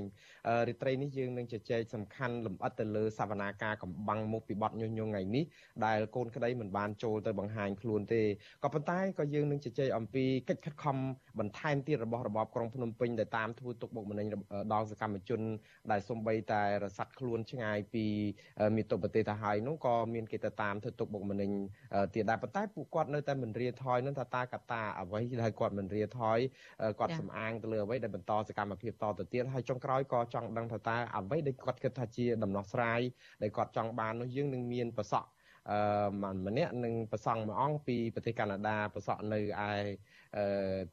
[0.67, 5.43] រាត្រីនេះយើងនឹងជជែកសំខាន់លម្អិតទៅលើសវនាការកំបាំងមុខពីបទញុះញង់ថ្ងៃនេះ
[5.85, 8.21] ដែលកូនក្តីមិនបានចូលទៅបង្ហាញខ្លួនទេ
[8.63, 10.97] ក៏ប៉ុន្តែក៏យើងនឹងជជែកអំពីកិច្ចខិតខំ
[11.39, 14.25] បន្ថែមទៀតរបស់របបក្រុងភ្នំពេញដែលតាមធ្វើទុកបុកម្នេញ
[14.73, 15.41] ដល់សកម្មជន
[15.91, 18.05] ដែលសំបីតែរសាត់ខ្លួនឆ្ងាយពី
[18.75, 21.51] មាតុប្រទេសទៅហើយនោះក៏មានគេទៅតាមធ្វើទុកបុកម្នេញ
[22.15, 26.39] ទៀតដែរប៉ុន្តែពួកគាត់នៅតែមិនរៀថយនឹងថាតើកត្តាអ្វីដែលគាត់មិនរៀថយ
[26.99, 33.01] គាត់សំអាងទៅលើអ្វីដែលបន្តសកម្មភាពតទៅទៀតហើយចុងក្រោយក៏ចង់ដឹងថាតើអ្វីដែលគាត់គិតថាជាដំណោះស្រាយ
[33.41, 35.29] ដែលគាត់ចង់បាននោះយើងនឹងមានប្រសក់
[35.71, 39.71] អឺម្នាក់នឹងប្រសង់មួយអង្គពីប្រទេសកាណាដាប្រសក់នៅឯ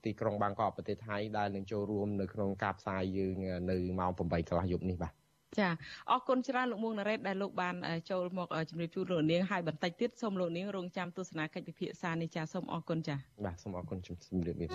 [0.05, 3.37] ទីក្រុងបាងកកប្រទេសថៃដែលនឹងចូលរួមនៅក្នុងការផ្សាយយើង
[3.71, 5.26] នៅម៉ោង8កន្លះយប់នេះបាទ
[5.59, 5.69] ចា
[6.11, 7.75] អរគុណច្រើនលោកមួងណារ៉េតដែលលោកបាន
[8.11, 14.67] ចូលមកជម្រាបជូនលោកនាងហើយបន្តិចទៀតសូមលោកនាងរងចាំទស្សនាកិច្ចពិភាក្សានេះចាសូមអរគុណចាបាទសូមអរគុណជំរាបលា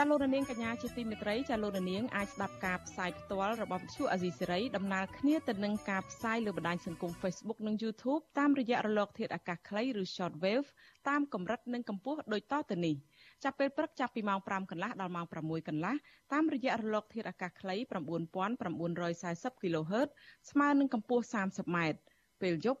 [0.00, 10.68] ចាលោករនាងកញ្ញាជាទីមេត្រីចាលោករនាងអាចស្ដាប់ការផ្សាយផ្ទាល់របស់វិទ្យុអាស៊ីសេរីដំណើរគ្នាទៅនឹងការផ្សាយលើបណ្ដាញសង្គម Facebook និង YouTube តាមរយៈរលក ធាតុអាកាសខ្លីឬ Shortwave
[11.08, 12.94] តាមកម្រិតនិងកម្ពស់ដូចតទៅនេះ
[13.44, 15.94] ចាប់ពេលព្រឹកចាប់ពីម៉ោង5កន្លះដល់ម៉ោង6កន្លះ
[16.32, 20.08] តាមរយៈរលក ធាតុអាកាសខ្លី9940 kHz
[20.50, 21.76] ស្មើនឹងកម្ពស់ 30m
[22.42, 22.80] ពេលយប់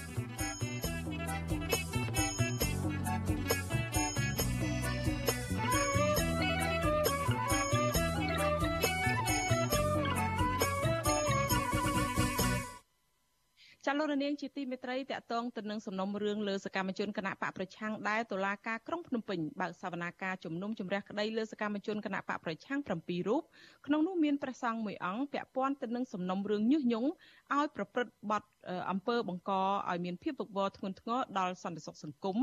[13.87, 23.43] ចាលោករនាងជាទីមេត្រីតកតងទៅនឹងសំណុំរឿងលើសកម្មជនគណៈបកប្រឆាំងដែលតុលាការក្រុងភ្នំពេញបើកសវនាការជំនុំជម្រះក្តីលើសកម្មជនគណៈបកប្រឆាំង7រូប
[23.85, 27.09] ក្នុងនោះមានព្រះសង្ឃមួយអង្គពាក់ព័ន្ធទៅនឹងសំណុំរឿងញុះញង់
[27.55, 28.43] ឲ្យប្រព្រឹត្តបទ
[28.91, 29.51] អំពើបង្ក
[29.89, 32.37] ឲ្យមានភាពវឹកវរធ្ងន់ធ្ងរដល់សន្តិសុខសង្គម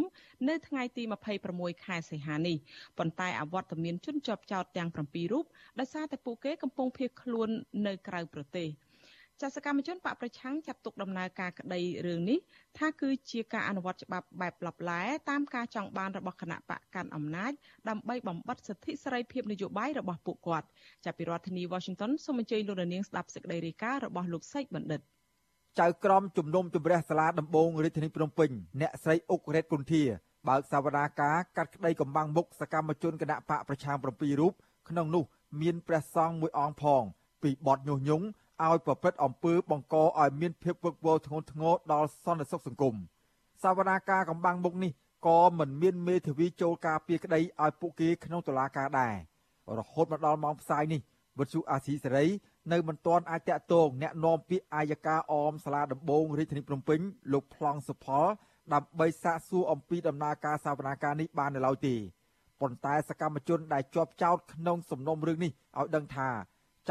[0.49, 1.03] នៅថ្ងៃទី
[1.45, 2.57] 26ខែសីហានេះ
[2.99, 5.45] ប៉ុន្តែអវត្តមានជនជាប់ចោតទាំង7រូប
[5.79, 7.49] ដោយសារតែពួកគេកំពុងភៀសខ្លួន
[7.87, 8.69] នៅក្រៅប្រទេស។
[9.43, 12.39] ចាសកម្មជនបកប្រឆាំងចាត់ទុកដំណើរការក្តីរឿងនេះ
[12.79, 17.53] ថាគឺជាការអនុវត្តច្បាប់បែបឡបឡែតាមការចង់បានរបស់គណៈបកកាន់អំណាច
[17.89, 20.67] ដើម្បីបំបិទសិទ្ធិសេរីភាពនយោបាយរបស់ពួកគាត់
[21.05, 25.01] ចាប់ពីរដ្ឋធានី Washington សូមអញ្ជើញលោកនាងស្ដាប់សេចក្តីរាយការណ៍របស់លោកសេកបណ្ឌិត
[25.81, 30.03] ចៅក្រមជំនុំជម្រះសាលាដំបងរាជធានីភ្នំពេញអ្នកស្រីអុករ៉េតគុន្ធា
[30.49, 34.53] បើកសវនាការកាត់ក្តីកំបាំងមុខសកម្មជនគណៈបកប្រឆាំង7រូប
[34.89, 35.25] ក្នុងនោះ
[35.61, 37.03] មានព្រះសង្ឃមួយអង្គផង
[37.43, 38.27] ពីបទញុះញង់
[38.66, 42.96] ឲ្យប្រព្រឹត្តអំពើបង្កឲ្យមានភាពវឹកវរធ្ងន់ធ្ងរដល់សន្តិសុខសង្គម
[43.64, 44.92] សវនាការកំបាំងមុខនេះ
[45.28, 49.16] ក៏មិនមានមេធាវីចូលការពារក្តីឲ្យពួកគេក្នុងតុលាការដែរ
[49.80, 51.02] រហូតមកដល់ម៉ោងផ្សាយនេះ
[51.40, 52.26] វិទ្យុអាស៊ីសេរី
[52.72, 57.00] នៅមិនទាន់អាចតាក់ទងแนะនាំពាក្យអាយកាអមសាលាដំបងរាជធានីភ្នំពេញ
[57.34, 58.26] លោកប្លង់សុផល
[58.74, 61.96] ដើម្បីសាកសួរអំពីដំណើរការសវនាការនេះបាននៅឡើយទេ
[62.62, 66.30] ប៉ុន្តែសកម្មជនដែលជាប់ចោតក្នុងសំណុំរឿងនេះឲ្យដឹងថា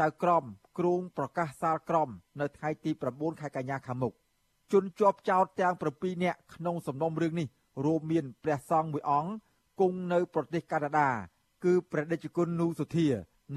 [0.00, 0.44] ចៅក្រម
[0.78, 2.08] គ្រងប្រកាសសាលក្រម
[2.40, 4.12] នៅថ្ងៃទី9ខែកញ្ញាខាងមុខ
[4.72, 7.48] ជនជាប់ចោតទាំង7នាក់ក្នុងសំណុំរឿងនេះ
[7.84, 9.32] រួមមានព្រះសង្ឃមួយអង្គ
[9.80, 11.08] គង់នៅប្រទេសកាណាដា
[11.64, 13.08] គឺព្រះដេចគុណនូសុធា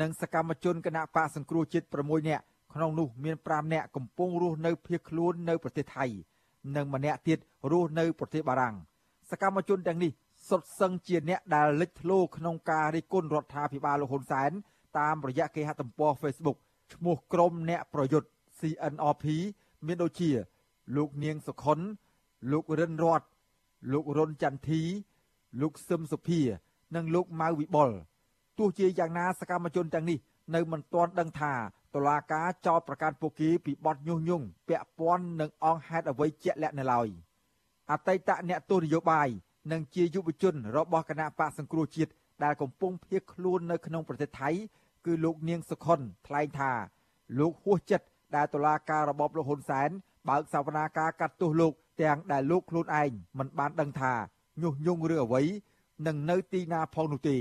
[0.01, 6.06] និងសកម្មជនគណៈបកសង្គ្រោះជាតិ6នាក់ក្នុងនោះមាន5នាក់កំពុងរស់នៅភៀសខ្លួននៅប្រទេសថៃ
[6.75, 7.39] និងម្នាក់ទៀត
[7.71, 8.75] រស់នៅប្រទេសបារាំង
[9.32, 10.12] សកម្មជនទាំងនេះ
[10.49, 14.51] សុទ្ធសឹងជាអ្នកដែលលេចធ្លោក្នុងការរិះគន់រដ្ឋាភិបាលលោកហ៊ុនសែន
[14.99, 16.58] តាមរយៈគេហទំព័រ Facebook
[16.93, 18.27] ឈ្មោះក្រុមអ្នកប្រយុទ្ធ
[18.60, 19.25] CNRP
[19.86, 20.30] មានដូចជា
[20.95, 21.80] លោកនាងសុខុន
[22.51, 23.21] លោករិនរត
[23.91, 24.82] លោករុនចន្ទធី
[25.62, 26.41] លោកសឹមសុភា
[26.95, 27.89] និងលោកម៉ៅវិបុល
[28.58, 30.19] ទោះជាយ៉ាងណាសកម្មជនទាំងនេះ
[30.56, 31.54] នៅមិនទាន់ដឹងថា
[31.95, 37.08] តុលាការចោទប្រកាន់ពួកគេពីបទញុះញង់ពាក់ព័ន្ធនឹងអង្គហេតុអ្វីជាក់លាក់នៅឡើយ
[37.91, 39.30] អតីតអ្នកទស្សនយោបាយ
[39.71, 42.12] និងជាយុវជនរបស់គណៈបកសង្គ្រោះជាតិ
[42.43, 44.49] ដែលកំពុងភៀសខ្លួននៅក្នុងប្រទេសថៃ
[45.05, 46.71] គឺលោកនាងសុខុនថ្លែងថា
[47.39, 49.89] លោកហួសចិត្តដែលតុលាការរបបលោកហ៊ុនសែន
[50.29, 54.13] បើកសវនាការកាត់ទោសលោកទាំងដែលលោកខ្លួនឯងមិនបានដឹងថា
[54.61, 55.43] ញុះញង់ឬអ្វី
[56.07, 57.37] នឹងនៅទីណាផងនោះទេ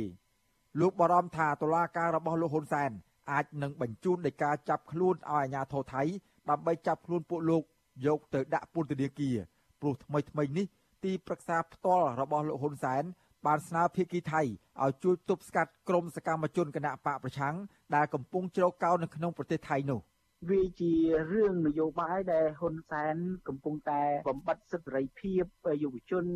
[0.80, 2.90] លោកបារម្ភថាតុលាការរបស់លោកហ៊ុនសែន
[3.30, 6.02] អាចនឹងបញ្ជូនដីកាចាប់ខ្លួនឲ្យអាជ្ញាធរថៃ
[6.50, 7.62] ដើម្បីចាប់ខ្លួនពួកលោក
[8.06, 9.36] យកទៅដាក់ពន្ធនាគារ
[9.80, 10.66] ព្រោះថ្មីថ្មីនេះ
[11.04, 13.02] ទីប្រឹក្សាផ្ទាល់របស់លោកហ៊ុនសែន
[13.46, 17.54] បានស្នើភាគីថៃឲ្យជួយទប់ស្កាត់ក្រុមសកម្មជនគណបកប្រឆាំង
[17.94, 20.00] ដែលកំពុងជ្រកកោននៅក្នុងប្រទេសថៃនោះ
[20.48, 20.92] វាជា
[21.32, 23.16] រឿងនយោបាយដែលហ៊ុនសែន
[23.48, 25.44] កំពុងតែបំបត្តិសិទ្ធិសេរីភាព
[25.82, 26.26] យុវជន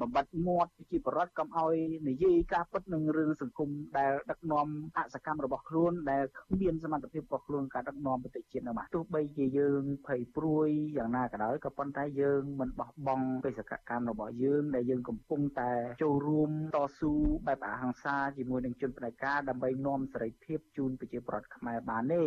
[0.00, 1.74] បំបត្តិមាត់ប្រជាពលរដ្ឋកុំឲ្យ
[2.08, 4.66] និយាយការពិតនឹងរឿងសង្គមដែលដឹកនាំ
[4.96, 17.12] អសកម្មរបស់ខ្លួនដែលគ្មានសមត្ថភាពរបស់ខ្លួនការដឹកនាំប្រទេសជាតិនោះបាទទោះបីជាយើងភ័យព្រួយយ៉ាងណាក៏ដោយក៏ប៉ុន្តែយើងមិនបោះបង់បេសកកម្មរបស់យើងដែលយើងកំពុងតែចូលរួមតស៊ូ
[17.46, 22.24] បែបអហិង្សាជាមួយនឹងជនផ្ដាច់ការដើម្បីនាំសេរីភាពជូនប្រជាពលរដ្ឋខ្មែរបានទេ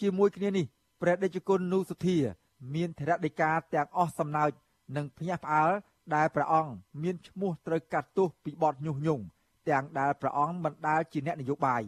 [0.00, 0.66] ជាមួយគ្នានេះ
[1.00, 2.18] ព្រះដេចគុណនូសុធា
[2.74, 4.50] មានធរណីកាទាំងអស់សំណើច
[4.96, 5.72] និងភ្ញាក់ផ្អើល
[6.14, 9.24] ដែលព្រះអង្គមានឈ្មោះត្រូវកាត់ទោសពីបទញុះញង់
[9.68, 11.82] ទាំងដែលព្រះអង្គមិនដែលជាអ្នកនយោបាយ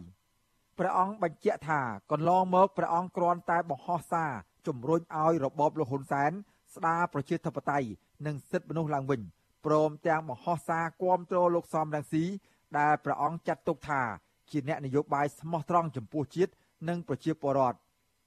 [0.77, 4.31] ព្រះអង្គបញ្ជាក់ថាកន្លងមកព្រះអង្គគ្រាន់តែបង្ហោះសារ
[4.67, 6.31] ជំរុញឲ្យរបបលោកហ៊ុនសែន
[6.75, 7.87] ស្ដារប្រជាធិបតេយ្យ
[8.25, 9.21] និងសិទ្ធិមនុស្សឡើងវិញ
[9.65, 12.23] ព្រមទាំងមហោសារគាំទ្រលោកសំរងស៊ី
[12.79, 14.01] ដែលព្រះអង្គចាត់ទុកថា
[14.51, 16.51] ជាអ្នកនយោបាយស្មោះត្រង់ចំពោះជាតិ
[16.89, 17.77] និងប្រជាពលរដ្ឋ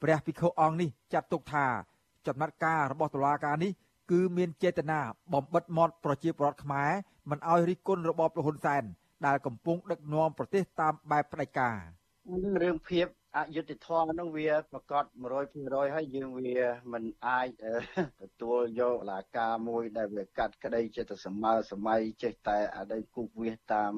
[0.05, 1.67] ព្រះភិក្ខុអង្គនេះចាត់ទុកថា
[2.27, 3.73] ចំណាត់ការរបស់តុលាការនេះ
[4.11, 5.01] គឺមានចេតនា
[5.33, 6.91] បំបិតមាត់ប្រជាពលរដ្ឋខ្មែរ
[7.31, 8.83] មិនឲ្យរិះគន់របបលហ៊ុនសែន
[9.27, 11.77] ដែលកំពុងដឹកនាំប្រទេសតាមបែបផ្ដាច់ការ
[12.63, 13.07] រឿងភាព
[13.39, 15.05] អយុត្តិធម៌ហ្នឹងវាប្រកាស
[15.51, 16.59] 100%ហើយយើងវា
[16.93, 17.49] មិនអាច
[18.23, 23.93] ទទួលយកលាការមួយដែលវាកាត់ក្តីចិត្តសម័យសម័យចេះតែអតីតគូវាសតាម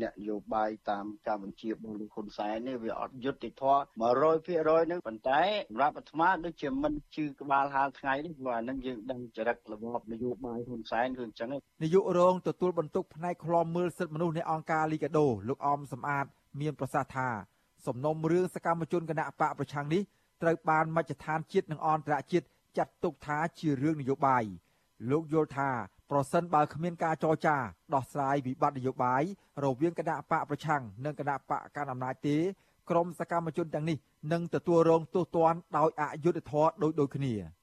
[0.00, 11.48] អ្នកនយោបាយតាមការបញ្ជារបស់លោកហ៊ុនសែននេះវាអត់យុត្តិធម៌100%ហ្នឹងប៉ុន្តែសម្រាប់អាត្មាដូចជាមិនជឿក្បាលហាលថ្ងៃនេះព្រោះអាហ្នឹងយើងដឹងចរិតរបបនយោបាយហ៊ុនសែនគឺអញ្ចឹង
[11.82, 16.26] នាយករងទទួលបន្ទុកផ្នែកឃ្លាំមើលសិទ្ធិមនុស្សនៃអង្គការលីកាដូលោកអមសំអាត
[16.60, 17.51] មានប្រសាសន៍ថា
[17.86, 20.02] សំណុំរឿងសកម្មជនគណៈបកប្រឆាំងនេះ
[20.42, 22.46] ត្រូវបានមជ្ឈដ្ឋានជាតិនិងអន្តរជាតិ
[22.78, 24.44] ចាត់ទុកថាជារឿងនយោបាយ
[25.10, 25.70] លោកយល់ថា
[26.10, 27.56] ប្រសិនបើគ្មានការចរចា
[27.94, 29.22] ដោះស្រាយវិបត្តិនយោបាយ
[29.64, 32.36] រវាងគណៈបកប្រឆាំងនិងគណៈបកកណ្ដាលអំណាចទេ
[32.90, 33.98] ក្រុមសកម្មជនទាំងនេះ
[34.32, 37.61] នឹងទទួលរងទោសទណ្ឌដោយអយុត្តិធម៌ដូចដូចគ្នាកាត់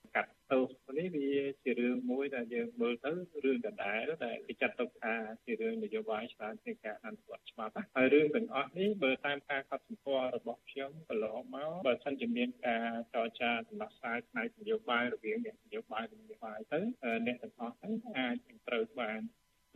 [0.51, 1.29] ទោសនេះវា
[1.63, 3.11] ជារឿងមួយដែលយើងមើលទៅ
[3.43, 5.13] រឿងដដែលដែលគេចាត់ទុកថា
[5.45, 16.79] ជារឿងនយោបាយច្រើនជាងការអនុវត្តច្បាប់ហើយរឿងទាំងអស់នេះបើតាមការកត់សម្គាល់របស់ខ្ញុំកន្លងមកបើសិនជាមានការចរចាដំណោះស្រាយផ្នែកនយោបាយរវាងអ្នកនយោបាយនិងនយោបាយទៅ
[17.27, 19.21] អ្នកទាំងអស់ហ្នឹងអាចនឹងត្រូវបាន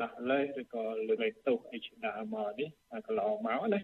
[0.02, 2.70] ដាក់លេខឬក៏លើកលែងទោសអីជាដើមមកនេះ
[3.08, 3.80] កន្លងមកណា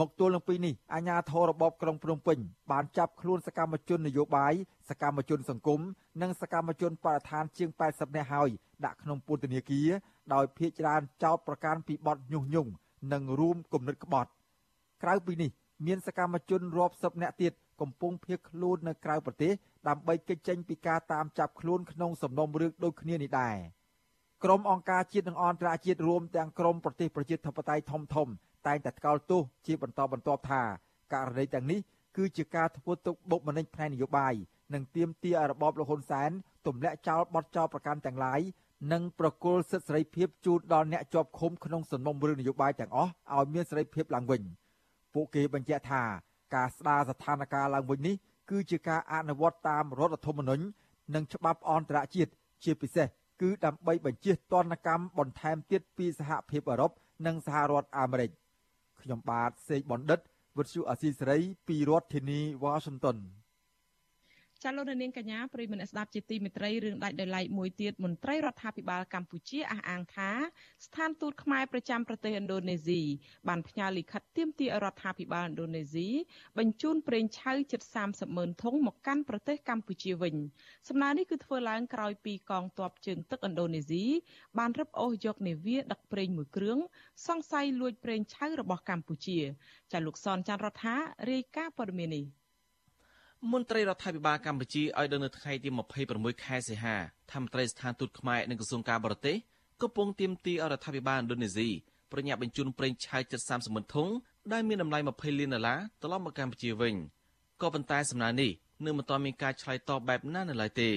[0.00, 2.38] មកទល់នឹងពេលនេះអាជ្ញាធររបបក្រុងភ្នំពេញ
[2.70, 4.54] បានចាប់ខ្លួនសកម្មជននយោបាយ
[4.88, 5.80] សកម្មជនសង្គម
[6.22, 8.50] និងសកម្មជនបរិស្ថានជាង80នាក់ហើយ
[8.84, 9.88] ដាក់ក្នុងពន្ធនាគារ
[10.34, 12.70] ដោយភ ieck ច្រើនចោទប្រកាន់ពីបទញុះញង់
[13.12, 14.30] និងរួមគំនិតក្បត់
[15.02, 15.50] ក្រៅពីនេះ
[15.86, 19.52] មានសកម្មជនរាប់សិបនាក់ទៀតកំពុងភៀសខ្លួននៅក្រៅប្រទេស
[19.88, 23.56] ដើម្បីគេចចេញពីការតាមចាប់ខ្លួនក្នុងសំណុំរឿងដូចគ្នានេះដែរ
[24.44, 28.28] ក្រុមអង្គការជាតិនិងអន្តរជាតិរួមទាំងក្រុមប្រទេសប្រជាធិបតេយ្យធំធំ
[28.66, 30.62] តែងតែថ្កោលទោសជាបន្តបន្ទាប់ថា
[31.14, 31.80] ករណីទាំងនេះ
[32.16, 34.34] គឺជាការធ្វើទុកបុកម្នេញផ្នែកនយោបាយ
[34.74, 36.30] និងទាមទារឲ្យរបបលហ៊ុនសែន
[36.66, 38.40] ទម្លាក់ចោលបទចោលប្រកាន់ទាំងឡាយ
[38.92, 44.42] និងប្រគល់សិទ្ធិសេរីភាពជូនដល់អ្នកជាប់ឃុំក្នុងសំណុំរឿងនយោបាយទាំងអស់ឲ្យមានសេរីភាពឡើងវិញ
[45.14, 46.02] ពួកគេបញ្ជាក់ថា
[46.54, 48.14] ការស្ដារស្ថានភាពឡើងវិញនេះ
[48.50, 50.64] គឺជាការអនុវត្តតាមរដ្ឋធម្មនុញ្ញ
[51.14, 52.32] និងច្បាប់អន្តរជាតិ
[52.64, 53.06] ជាពិសេស
[53.42, 56.90] គឺដើម្បីបញ្ជាទណ្ឌកម្មបន្ថែមទៀតពីសហភាពអឺរ៉ុប
[57.26, 58.30] និងសហរដ្ឋអាមេរិក។
[59.04, 60.20] ខ្ញុំបាទសេកបណ្ឌិត
[60.58, 61.38] វិទ្យុអាស៊ីសេរី
[61.68, 63.16] ពីរដ្ឋធានីវ៉ាស៊ីនតោន
[64.66, 70.30] ចាលោកនាងកញ្ញាប្រិយមិត្តស្ដាប់ជាទីមេត្រីរឿងដាច់ដោយឡែកមួយទៀតមន្ត្រីរដ្ឋាភិបាលកម្ពុជាអះអាងថា
[70.84, 73.02] ស្ថានទូតខ្មែរប្រចាំប្រទេសឥណ្ឌូនេស៊ី
[73.48, 76.08] បានផ្ញើលិខិតទាមទារឲ្យរដ្ឋាភិបាលឥណ្ឌូនេស៊ី
[76.58, 80.34] បញ្ជូនប្រេងឆៅជិត30ម៉ឺនធុងមកកាន់ប្រទេសកម្ពុជាវិញ
[80.88, 84.04] សំណើនេះគឺធ្វើឡើងក្រោយពីកងទ័ពជើងទឹកឥណ្ឌូនេស៊ី
[84.58, 86.78] បានរឹបអូសយកនាវាដឹកប្រេងមួយគ្រឿង
[87.26, 89.38] សង្ស័យលួចប្រេងឆៅរបស់កម្ពុជា
[89.92, 90.96] ចាលោកសនច័ន្ទរដ្ឋា
[91.30, 92.43] រាយការណ៍ព័ត៌មាននេះ
[93.52, 95.68] មន្ត្រីរដ្ឋាភិបាលកម្ពុជាឲ្យដឹងនៅថ្ងៃទី
[96.06, 96.96] 26ខែសីហា
[97.32, 99.36] ថាមន្ត្រីស្ថានទូតខ្មែរនិងក្រសួងការបរទេស
[99.82, 101.68] កំពុងទាមទារឲ្យរដ្ឋាភិបាលឥណ្ឌូនេស៊ី
[102.12, 104.08] ប្រញាប់បញ្ជូនប្រេងឆៅជិត30ម៉ឺនធុង
[104.52, 106.94] ដែលមានតម្លៃ20លានដុល្លារត្រឡប់មកកម្ពុជាវិញ
[107.62, 108.50] ក៏ប៉ុន្តែសំណើនេះ
[108.84, 110.90] នៅមិនទាន់មានការឆ្លើយតបបែបណានៅឡើយទេ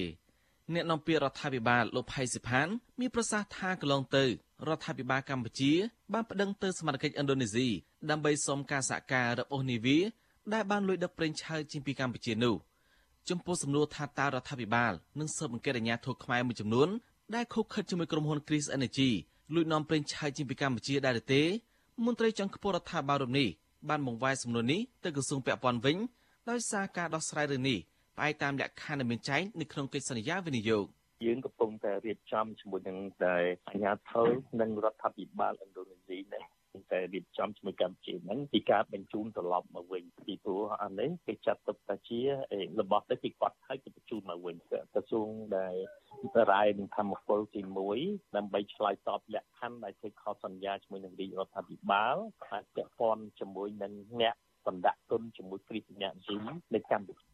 [0.74, 2.66] អ្នកនាំពាក្យរដ្ឋាភិបាលលោកផៃសិផាន
[3.00, 4.24] មានប្រសាសន៍ថាកន្លងទៅ
[4.68, 5.72] រដ្ឋាភិបាលកម្ពុជា
[6.12, 7.68] បានប្តឹងទៅសមាជិកឥណ្ឌូនេស៊ី
[8.10, 9.98] ដើម្បីសុំការសហការរឹបអូសនាវា
[10.54, 12.54] ដែលបានលួចដឹកប្រេងឆៅចេញពីកម្ពុជានោះ
[13.28, 16.88] ចំពោះសំណួរថាតើរដ្ឋាភិបាលនឹងស៊ើបអង្កេតអាជ្ញាធរខ្មែរមួយចំនួន
[17.34, 19.10] ដែលខុបខិតជាមួយក្រុមហ៊ុន Chris Energy
[19.54, 21.42] លួចនាំប្រេងឆៅចេញពីកម្ពុជាដែរឬទេ
[22.04, 23.48] មន្ត្រីចុងខ្ពស់រដ្ឋាភិបាលរូបនេះ
[23.88, 25.96] បានបង្វែរសំណួរនេះទៅក្រសួងពាក់ព័ន្ធវិញ
[26.50, 27.78] ដោយសារការដោះស្រាយរឿងនេះ
[28.16, 30.84] ផ្អែកតាមលក្ខខណ្ឌដែលមានចែងនៅក្នុងកិច្ចសន្យាវិនិយោគ
[31.26, 33.36] យើងកំពុងតែរៀបចំជាមួយនឹងតែ
[33.68, 34.28] អាជ្ញាធរ
[34.60, 36.44] និងរដ្ឋាភិបាលឥណ្ឌូនេស៊ីនេះ
[36.92, 42.20] តែរៀបចំជាមួយកម្ពុជាហ្នឹងពីការបញ្ជូនត្រឡប់មកវិញពីព្រោះអានេះគេចាត់ទុកថាជា
[42.80, 44.56] របស់ទៅគេគាត់ឲ្យគេបញ្ជូនមកវិញ
[44.92, 45.74] ក្រសួងដែល
[46.52, 47.60] រាយនឹងធម្មពលទី
[47.98, 52.16] 1ដើម្បីឆ្លើយតបលក្ខខណ្ឌដែលធ្វើខុសសន្យាជាមួយនឹងរាជរដ្ឋាភិបាល
[52.50, 54.34] អាចពាក់ព័ន្ធជាមួយនឹងអ្នក
[54.66, 56.34] បណ្ដាក់ទុនជាមួយគ្រីសញ្ញាជី
[56.74, 57.28] នៅកម្ពុជា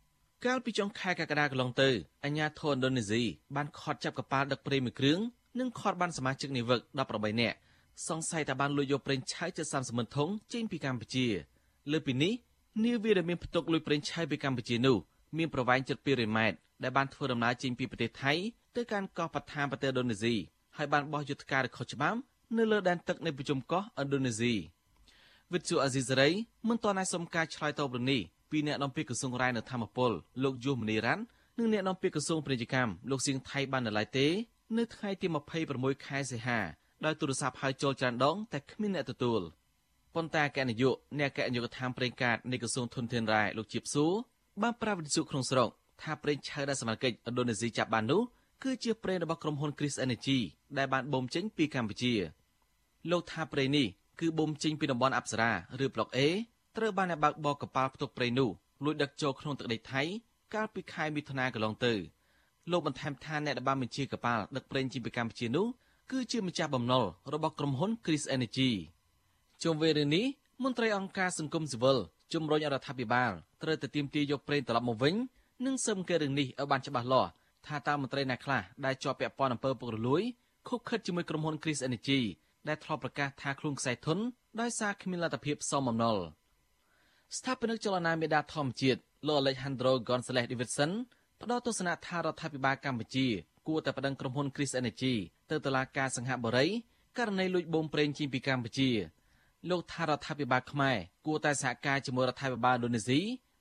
[0.46, 1.90] កាលពីចុងខែកក្កដាកន្លងទៅ
[2.24, 3.22] អាញាធរឥណ្ឌូនេស៊ី
[3.56, 5.20] បានខត់ចាប់កប៉ាល់ដឹកប្រេងមួយគ្រឿង
[5.60, 6.80] និងខត់បានសមាជិកនាវិក
[7.10, 7.56] 18នាក់
[8.08, 11.26] សង្ស័យថាបានលួចយកប្រេងឆៅជិត30ម៉ឺនធុងចេញពីកម្ពុជា
[11.92, 12.32] លើពីនេះ
[12.84, 14.96] នាវាដែលមានផ្ទុកលួចប្រេងឆៅពីកម្ពុជានោះ
[15.38, 18.32] មានប្រវែងជិត200ម៉ែត្រដែលបានធ្វើដំណើរចេញពីប្រទេសថៃ
[18.76, 20.34] ទៅកាន់កោះបឋានប្រទេសឥណ្ឌូនេស៊ី
[20.76, 22.18] ហើយបានបោះយុទ្ធការខុសច្បាប់
[22.56, 24.54] នៅលើដែនទឹកនៃប្រជុំកោះឥណ្ឌូនេស៊ី
[25.52, 26.30] វិទ្យុអាស៊ីសេរី
[26.68, 30.10] មិនទាន់អាចសុំការឆ្លើយតបរឿងនេះពីអ្នកនាំពាក្យក្រសួងរាយនៅធម្មពល
[30.42, 31.22] លោកយុសមនីរ៉ាន់
[31.58, 34.26] និងអ្នកនាំពាក្យក្រសួងពាណិជ្ជកម្មលោកសៀងថៃបាននៅឡើយទេ
[34.78, 35.26] នៅថ្ងៃទី
[35.66, 36.60] 26ខែសីហា
[37.04, 39.40] ដោយទូរស័ព្ទហៅចូលច្រើនដងតែគ្មានអ្នកទទួល
[40.14, 44.06] ប៉ុន្តែអគ្គនាយកអ្នកអគ្គនាយកដ្ឋានប្រេងកាតនៃក្រសួងធនធានរ៉ែលោកជីបស៊ូ
[44.62, 45.68] បានប្រាប់វិទ្យុក្នុងស្រុក
[46.02, 48.22] ថាប្រេងឆៅដែលសមាជិកឥណ្ឌូនេស៊ីចាប់បាននោះ
[48.62, 50.38] គឺជាប្រេងរបស់ក្រុមហ៊ុន Chris Energy
[50.78, 52.12] ដែលបានបូមចេញពីកម្ពុជា
[53.10, 53.86] លោកថាប្រេងនេះ
[54.20, 55.50] គឺបូមចេញពីតំបន់អប្សរា
[55.84, 56.18] ឬប្លុក A
[56.76, 58.50] ត្រូវបានអ្នកបើកបរកប៉ាល់ផ្ទុកប្រេងនោះ
[58.84, 60.02] លួចដឹកចូលក្នុងទឹកដីថៃ
[60.54, 61.92] កាលពីខែមិថុនាកន្លងទៅ
[62.70, 65.66] លោកបន្ថែមថាអ្នកដែលបានបញ្ជាកប៉ាល់ដឹកប្រេងចេញពីកម្ពុជានោះ
[66.10, 68.70] គឺជាម្ចាស់បំណុលរបស់ក្រុមហ៊ុន Chris Energy
[69.62, 70.24] ជុំវិញរឿងនេះ
[70.62, 71.98] មន្ត្រីអង្គការសង្គមស៊ីវិល
[72.32, 75.14] ជំរុញរដ្ឋាភិបាលត្រូវតែទាមទារយកប្រេងត្រឡប់មកវិញ
[75.64, 77.30] និងស៊ើបអង្កេតរឿងនេះឲ្យបានច្បាស់លាស់
[77.66, 80.22] ថាតើមន្ត្រីណាខ្លះដែលជាប់ពាក់ព័ន្ធអំពើពុករលួយ
[80.68, 82.20] ខុបខិតជាមួយក្រុមហ៊ុន Chris Energy
[82.68, 84.18] ដែលធ្លាប់ប្រកាសថាខ្លួនខ្សែធន
[84.60, 86.16] ដោយសារគ្មានលទ្ធភាពសមបំណុល
[87.36, 90.90] ស្ថាបនិកចលនាមេដាធម្មជាតិលោក Alejandro Gonzalez Davidson
[91.42, 93.26] ផ្ដល់ទស្សនៈថារដ្ឋាភិបាលកម្ពុជា
[93.68, 95.14] គួរតែប្តឹងក្រុមហ៊ុន Chris Energy
[95.50, 96.66] ទៅតុលាការសង្ហបុរី
[97.18, 98.90] ករណីលួចបូមប្រេងចេញពីកម្ពុជា
[99.70, 100.96] លោកថារដ្ឋាភិបាលខ្មែរ
[101.26, 103.20] គួរតែសហការជាមួយរដ្ឋាភិបាលឥណ្ឌូនេស៊ី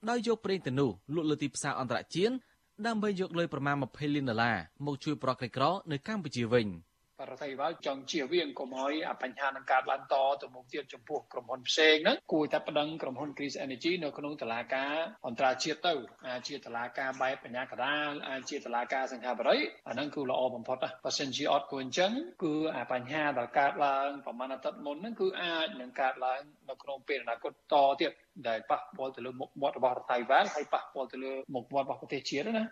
[0.10, 2.34] ដោយយកប្រេងទៅនោះលក់លើទីផ្សារអន្តរជាតិ
[2.86, 6.68] ដើម្បីយកលុយប្រមាណ20លានដុល្លារមកជួយប្រកក្រីក្រនៅកម្ពុជាវិញ។
[7.19, 14.93] រដ្ឋាភិបាលចង់ជៀសវាងកុំឲ្យបញ្ហានឹងកើតឡើងតទៅមុខទៀតចំពោះក្រុមហ៊ុនផ្សេងហ្នឹងគួរតែប្តឹងក្រុមហ៊ុន Chris Energy នៅក្នុងតុលាការ
[15.28, 15.93] អន្តរជាតិទៅ
[16.28, 22.12] អាចជាតុលាការបែបបញ្ញាកដាលអាចជាតុលាការសង្ឃាបរិយអាហ្នឹងគឺល្អបំផុតណាបើសិនជាអត់គួរអញ្ចឹង
[22.43, 28.12] គឺអាបញ្ហាដែលកើតឡើងប្រហែលអាទិត្យមុនហ្នឹងគឺអាចនឹងកើតឡើងនៅក្នុងពេលអនាគតតទៀត
[28.47, 32.63] ដែលប៉ះពាល់ទៅលើមុខមាត់របស់រដ្ឋាភិបាលហើយប៉ះពាល់ទៅលើមុខមាត់របស់ប្រទេសជាតិណា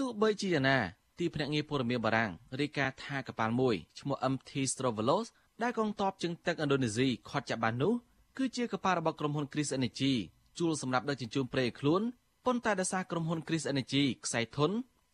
[0.00, 0.78] ទោះបីជាយ៉ាងណា
[1.20, 2.30] ទីភ្នាក់ងារព័ត៌មានបារាំង
[2.60, 5.26] រាយការណ៍ថាកប៉ាល់មួយឈ្មោះ MT Strovolos
[5.62, 7.92] ដែលកងទ័ពជើងទឹកឥណ្ឌូនេស៊ីខាត់ចាប់បាននោះ
[8.38, 10.12] គឺជាកប៉ាល់របស់ក្រុមហ៊ុន Chris Energy
[10.58, 12.02] ជួលសម្រាប់ដឹកជញ្ជូនប្រេងខ្លួន
[12.46, 14.70] ប៉ុន្តែដោយសារក្រុមហ៊ុន Chris Energy ខ្សែធន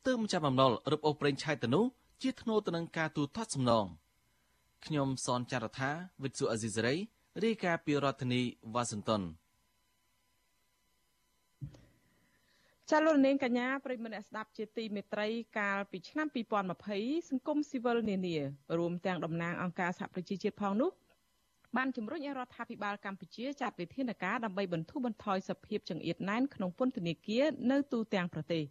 [0.07, 1.85] ទើបចាប់បំណុលរឹបអូសប្រេងឆៅទៅនោះ
[2.23, 3.87] ជាធ្នូទៅនឹងការទូទាត់សំណង
[4.85, 5.91] ខ្ញុំសនចាររថា
[6.23, 6.95] វិទ្យុអេស៊ីសេរី
[7.45, 8.43] រាយការណ៍ពីរដ្ឋធានី
[8.75, 9.23] វ៉ាស៊ីនតោន
[12.91, 16.27] ចាលោកនាងកញ្ញាប្រិយមិត្តអ្នកស្ដាប់ជាទីមេត្រីកាលពីឆ្នាំ
[16.79, 18.37] 2020សង្គមស៊ីវិលនានា
[18.79, 20.91] រួមទាំងតំណាងអង្គការសហប្រជាជាតិផងនោះ
[21.77, 28.63] បានជំរុញឲ្យរដ្ឋាភិបាលកម្ពុជាចាត់វិធានការដើម្បីបន្ធូរបន្ថយសភាពចង្អៀតណែនក្នុងពន្ធនាគារនៅទូទាំងប្រទេស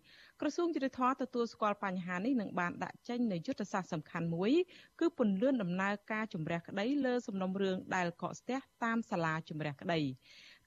[0.41, 4.51] ក្រសួងយុតិធធទទួលស្គាល់បញ្ហានេះនឹងបានដាក់ចេញនូវយុទ្ធសាស្ត្រសំខាន់មួយ
[4.99, 9.99] គឺពន្លឿនដំណើរការជំរះក្តីលើសំណុំរឿងដែលកកស្ទះតាមសាលាជំរះក្តី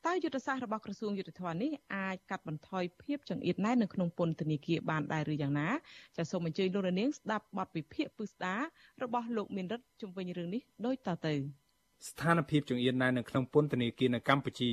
[0.09, 5.69] តើយុទ្ធសាស្ត្ររបស់ក្រសួងយុទ្ធភ័ណ្ឌនេះអាចកាត់បន្ថយភាពចង្អៀតណែននៅក្នុងពន្ធនាគារបានដែរឬយ៉ាងណា
[6.17, 8.61] ចាសសូមអញ្ជើញលោកនាងស្ដាប់បទវិភាគពឹស្ដារ
[9.03, 11.35] របស់លោកមានរិទ្ធជំវិញរឿងនេះដូចតទៅ
[12.09, 14.71] ស្ថានភាពចង្អៀតណែននៅក្នុងពន្ធនាគារនៅកម្ពុជា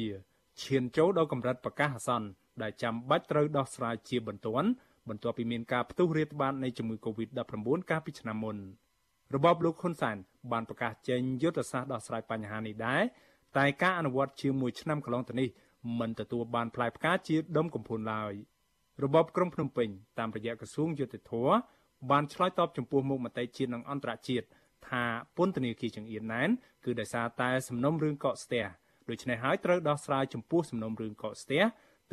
[0.63, 2.27] ឈានចូលដល់កម្រិតប្រកាសអាសន្ន
[2.61, 4.69] ដែលចាំបាច់ត្រូវដោះស្រាយជាបន្ទាន់
[5.09, 8.57] បន្ទាប់ពីមានការផ្ទុះរាតត្បាតនៃជំងឺ Covid-19 កាលពីឆ្នាំមុន
[9.35, 10.17] របបលោកហ៊ុនសែន
[10.51, 13.03] បានប្រកាសចេញយុទ្ធសាស្ត្រដោះស្រាយបញ្ហានេះដែរ
[13.57, 15.49] តែការអនុវត្តជាមួយឆ្នាំកន្លងទៅនេះ
[15.99, 18.33] មិនទទួលបានផ្លែផ្កាជាដុំកំភួនឡើយ
[19.03, 19.89] របបក្រុងភ្នំពេញ
[20.19, 21.33] តាមរយៈក្រសួងយុតិធធ
[22.11, 24.45] បានឆ្លើយតបចំពោះមុខមតិជាតិនិងអន្តរជាតិ
[24.89, 25.03] ថា
[25.37, 26.49] ពន្ធនាគារចង្អៀតណែន
[26.85, 28.65] គឺដោយសារតែសំណុំរឿងកកស្ទះ
[29.09, 31.63] ដូច្នេះហើយត្រូវដោះស្រាយចំពោះសំណុំរឿងកកស្ទះ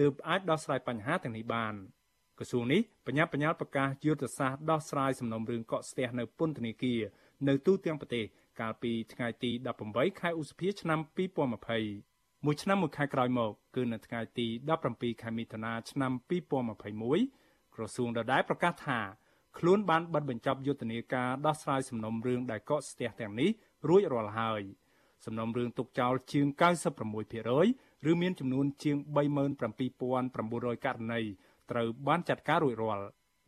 [0.01, 1.75] ទើបអាចដោះស្រាយបញ្ហាទាំងនេះបាន
[2.39, 7.01] ក្រសួងនេះបញ្ញាបញ្ញាលប្រកាសយុទ្ធសាស្ត្រដោះស្រាយសំណុំរឿងកកស្ទះនៅពន្ធនាគារ
[7.49, 8.25] នៅទូទាំងប្រទេស
[8.61, 9.51] កាលពីថ្ងៃទី
[9.85, 10.99] 18ខែឧសភាឆ្នាំ
[11.67, 14.47] 2020មួយឆ្នាំមួយខែក្រោយមកគឺនៅថ្ងៃទី
[14.85, 16.13] 17ខែមិថុនាឆ្នាំ
[16.91, 19.01] 2021ក្រសួងដដែលប្រកាសថា
[19.59, 23.51] ខ្លួនបានបិទបញ្ចប់យុទ្ធនាការដោះស្រាយសំណុំរឿងដែលកកស្ទះទាំងនេះ
[23.89, 24.63] រួចរាល់ហើយ
[25.25, 26.47] សំណុំរឿងទុកចោលជាង
[27.29, 31.21] 96%ឬមានចំនួនជាង37900ករណី
[31.71, 33.07] ត្រូវបានចាត់ការរួចរាល់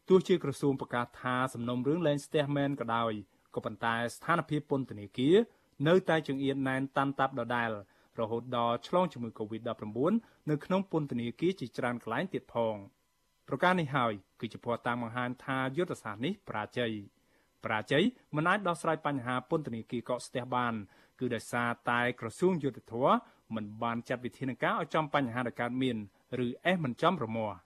[0.09, 3.12] ទោះជាក្រសួងប្រកាសថាសំណុំរឿងលែងស្ទះមែនក៏ដោយ
[3.55, 5.36] ក៏ប៉ុន្តែស្ថានភាពពន្ធនាគារ
[5.88, 7.70] នៅតែចង្អៀតណែនតាន់តាប់ដដែល
[8.20, 9.82] រហូតដល់ឆ្លងជំងឺ Covid-19
[10.50, 12.76] នៅក្នុងពន្ធនាគារជាច្រើនកន្លែងទៀតផង
[13.48, 16.92] ប្រការនេះហើយគឺជាភ័ស្តុតាងបង្ហាញថាយុទ្ធសាស្ត្រនេះប្រាជ័យ
[17.64, 18.05] ប្រាជ័យ
[18.36, 20.74] មិនអាចដោះស្រាយបញ្ហាពន្ធនាគារកកស្ទះបាន
[21.20, 23.11] គឺដោយសារតែក្រសួងយុទ្ធភ័ព
[23.55, 25.96] មិនបានចាត់វិធានការឲ្យចំបញ្ហាដែលកើតមាន
[26.44, 27.57] ឬអេះមិនចំរមាស់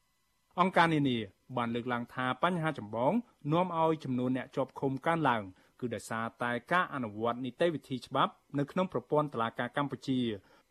[0.61, 1.18] អង្គការនានា
[1.57, 3.12] បានលើកឡើងថាបញ្ហាចម្បង
[3.53, 5.43] នាំឲ្យចំនួនអ្នកជាប់ឃុំកើនឡើង
[5.81, 10.20] គឺដោយសារតែការអនុវត្តនីតិវិធីច្បាប់នៅក្នុងប្រព័ន្ធតុលាការកម្ពុជា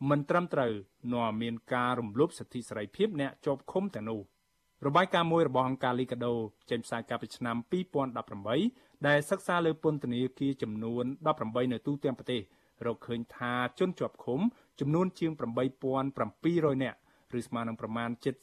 [0.10, 0.74] មិនត្រឹមត្រូវ
[1.14, 4.22] នាំមានការរំលោភសិទ្ធិសេរីភាពអ្នកជាប់ឃុំទាំងនោះ
[4.86, 6.34] របាយការណ៍មួយរបស់អង្គការលីកាដូ
[6.70, 7.58] ចេញផ្សាយកាលពីឆ្នាំ
[8.32, 11.06] 2018ដែលសិក្សាលើពន្ធនាគារចំនួន
[11.38, 12.42] 18នៅទូទាំងប្រទេស
[12.86, 14.40] រកឃើញថាជនជាប់ឃុំ
[14.80, 15.32] ចំនួនជាង
[16.08, 16.98] 8700នាក់
[17.38, 18.36] ឬស្មើនឹងប្រមាណជិត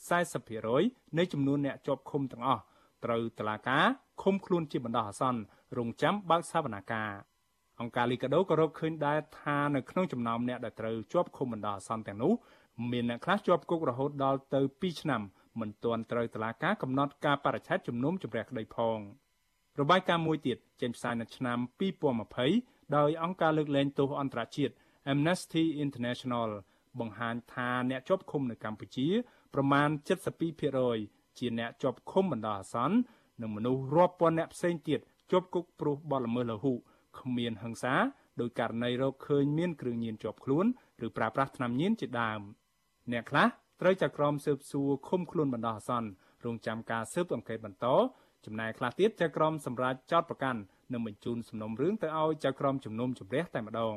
[0.55, 2.63] 40%នៃចំនួនអ្នកជាប់ឃុំទាំងអស់
[3.05, 3.85] ត្រូវតឡាការ
[4.23, 5.41] ឃុំខ្លួនជាបណ្ដោះអាសន្ន
[5.79, 7.13] រងចាំបើកសវនាការ
[7.81, 12.33] អង្គការលីកាដូក៏រកឃើញដែរថានៅក្នុងចំណោមអ្នកដែលត្រូវជាប់ឃុំបណ្ដោះអាសន្នទាំងនោះ
[12.93, 15.23] មានអ្នកខ្លះជាប់គុករហូតដល់ទៅ2ឆ្នាំ
[15.61, 18.99] មិនទាន់ត្រូវតឡាការកំណត់ការបរិច្ឆេទជំនុំជម្រះក្តីផង
[19.81, 21.59] របាយការណ៍មួយទៀតចេញផ្សាយនៅឆ្នាំ
[22.23, 24.75] 2020ដោយអង្គការលើកលែងទោសអន្តរជាតិ
[25.13, 26.51] Amnesty International
[27.01, 29.09] បង្ហាញថាអ្នកជាប់ឃុំនៅកម្ពុជា
[29.55, 29.89] ប្រមាណ
[30.65, 32.97] 72%ជាអ្នកជាប់ឃុំបណ្ដោះអាសន្ន
[33.41, 35.01] និងមនុស្សរាប់ពាន់អ្នកផ្សេងទៀត
[35.31, 36.73] ជាប់គុកព្រោះបទល្មើសលហុ
[37.21, 37.95] គ្មានហិង្សា
[38.41, 40.67] ដោយករណីរកឃើញមានគ្រឿងញៀនជាប់ខ្លួន
[41.07, 42.41] ឬប្រើប្រាស់ថ្នាំញៀនជាដើម
[43.13, 43.47] អ្នកខ្លះ
[43.81, 46.09] ត្រូវចក្រមស៊ើបសួរឃុំខ្លួនបណ្ដោះអាសន្ន
[46.45, 47.87] រងចាំការស៊ើបអង្កេតបន្ត
[48.45, 50.61] ចំណែកខ្លះទៀតចក្រមសម្រាប់ចោតប្រកាន់
[50.93, 53.95] និងបញ្ជូនសំណុំរឿងទៅឲ្យចក្រមជំនុំជម្រះតែម្ដង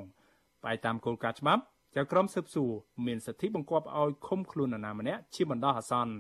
[0.61, 1.61] ផ្អែកតាមគោលការណ៍ច្បាប់
[1.95, 2.71] ចក្រមស៊ើបសួរ
[3.05, 6.13] មានសិទ្ធិបង្គាប់ឲ្យឃុំខ្លួននរណាម្នាក់ជាបណ្ដោះអាសន្ន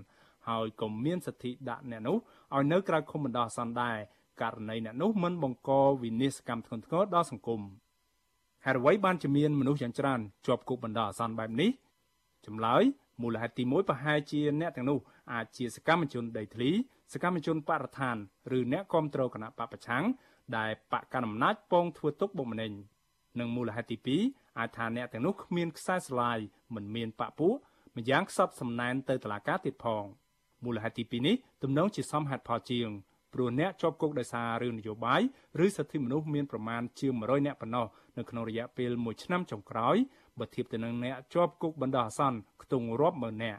[0.49, 2.17] ហើយក៏មានសិទ្ធិដាក់អ្នកនោះ
[2.55, 3.97] ឲ្យនៅក្រៅឃុំបណ្ដោះអាសន្នដែរ
[4.41, 5.71] ករណីអ្នកនោះមិនបង្ក
[6.01, 7.61] វិនាសកម្មធ្ងន់ធ្ងរដល់សង្គម
[8.65, 11.69] ហេតុអ្វីបានជាមានមនុស្សយ៉ាងច្រើនជាប់គុកបណ្ដោះអាសន្នបែបនេះ
[12.45, 12.83] ចម្លើយ
[13.21, 14.99] មូលហេតុទី1ប្រហែលជាអ្នកទាំងនោះ
[15.33, 16.69] អាចជាសកម្មជនដីធ្លី
[17.13, 18.15] សកម្មជនបរិស្ថាន
[18.57, 20.03] ឬអ្នកគ្រប់គ្រងគណៈបពប្រឆាំង
[20.57, 22.71] ដែលបកកណ្ដាលអំណាចពងធ្វើទុកបុកម្នេញ
[23.39, 26.39] និងមូលហេតុទី2អាចថាអ្នកទាំងនោះគ្មានខ្សែស្រឡាយ
[26.75, 27.53] មិនមានបពពួក
[27.97, 30.03] ម្យ៉ាងខ្សត់សំណែនទៅតុលាការទៀតផង
[30.65, 32.89] មូលហេតុទី2នេះទំនងជាសមហេតុផលជាង
[33.33, 35.21] ព្រោះអ្នកជាប់គុកដោយសាររឿងនយោបាយ
[35.65, 37.85] ឬសិទ្ធិមនុស្សមានប្រមាណជាង100អ្នកប៉ុណ្ណោះ
[38.17, 39.95] នៅក្នុងរយៈពេល1ឆ្នាំចុងក្រោយ
[40.39, 43.57] បើធៀបទៅនឹងអ្នកជាប់គុកបណ្ដោះអាសន្នខ្ទង់រាប់ម៉ឺនអ្នក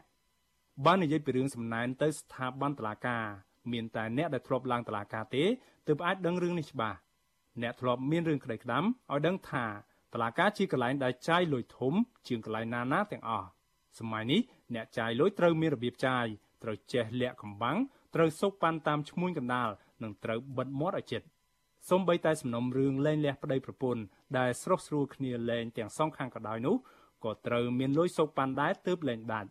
[0.85, 3.25] បាននិយាយពីរឿងសំណែនទៅស្ថាប័នតុលាការ
[3.71, 5.43] មានតែអ្នកដែលធ្លាប់ឡើងតុលាការទេ
[5.87, 6.97] ទើបអាចដឹងរឿងនេះច្បាស់
[7.61, 9.65] អ្នកធ្លាប់មានរឿងក្តីក្តាំឲ្យដឹងថា
[10.13, 11.93] តុលាការជាកន្លែងដែលចាយលុយធំ
[12.27, 13.47] ជាងកន្លែងណាណាទាំងអស់
[13.99, 14.41] សម័យនេះ
[14.75, 16.25] អ្នកចាយលុយត្រូវមានរបៀបចាយ
[16.63, 17.77] ត្រូវចេះលាក់កំបាំង
[18.14, 19.70] ត្រូវសុកប៉ាន់តាមឈ្មួញកណ្ដាល
[20.02, 21.22] និងត្រូវបិទមាត់ឲ្យជិត
[21.90, 24.02] សូម្បីតែសំណុំរឿងលែងលះប្តីប្រពន្ធ
[24.38, 26.76] ដែលស្រស់ស្រួលគ្នាលែងទាំងសងខាងក៏ដោយនោះ
[27.24, 29.48] ក៏ត្រូវមានលុយសុកប៉ាន់ដែរទើបលែងដាច់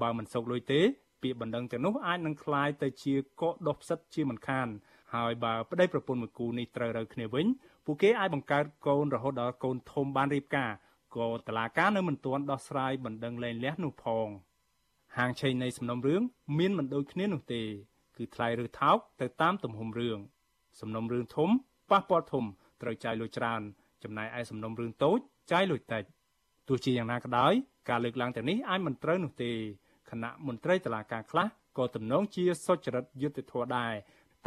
[0.00, 0.80] បើមិនសុកលុយទេ
[1.22, 4.68] ពាក្យបណ្ដឹងទាំងនោះអាចនឹងคล้ายទៅជាកកដុសផ្សិតជាមិនខាន
[5.14, 7.46] ហើយបើប្តីប្រពន្ធមួយគូនេះត្រូវរើគ្នាវិញ
[7.84, 10.70] ពួកគេអាចបង្កើតកូនរហូតដល់កូនធំបានរៀបការ
[11.16, 14.28] ក៏តឡាការនៅមិនទាន់ដោះស្រាយបណ្ដឹងលែងលះនោះផង
[15.17, 16.21] ហាងឆេងនៃសំណុំរឿង
[16.59, 17.61] មានមិនដូចគ្នានោះទេ
[18.17, 20.17] គឺថ្លៃឬថោកទៅតាមទំហំរឿង
[20.79, 21.49] សំណុំរឿងធំ
[21.91, 22.43] ប៉ះពាល់ធំ
[22.81, 23.61] ត្រូវចាយលុយច្រើន
[24.03, 25.19] ចំណែកឯសំណុំរឿងតូច
[25.51, 26.03] ចាយលុយតិច
[26.67, 27.53] ទោះជាយ៉ាងណាក៏ដោយ
[27.89, 29.51] ការលើកឡើងទាំងនេះអាចមិនត្រូវនោះទេ
[30.09, 31.47] គណៈមន្ត្រីតុលាការខ្លះ
[31.77, 33.93] ក៏ទំនងជាសុចរិតយុត្តិធម៌ដែរ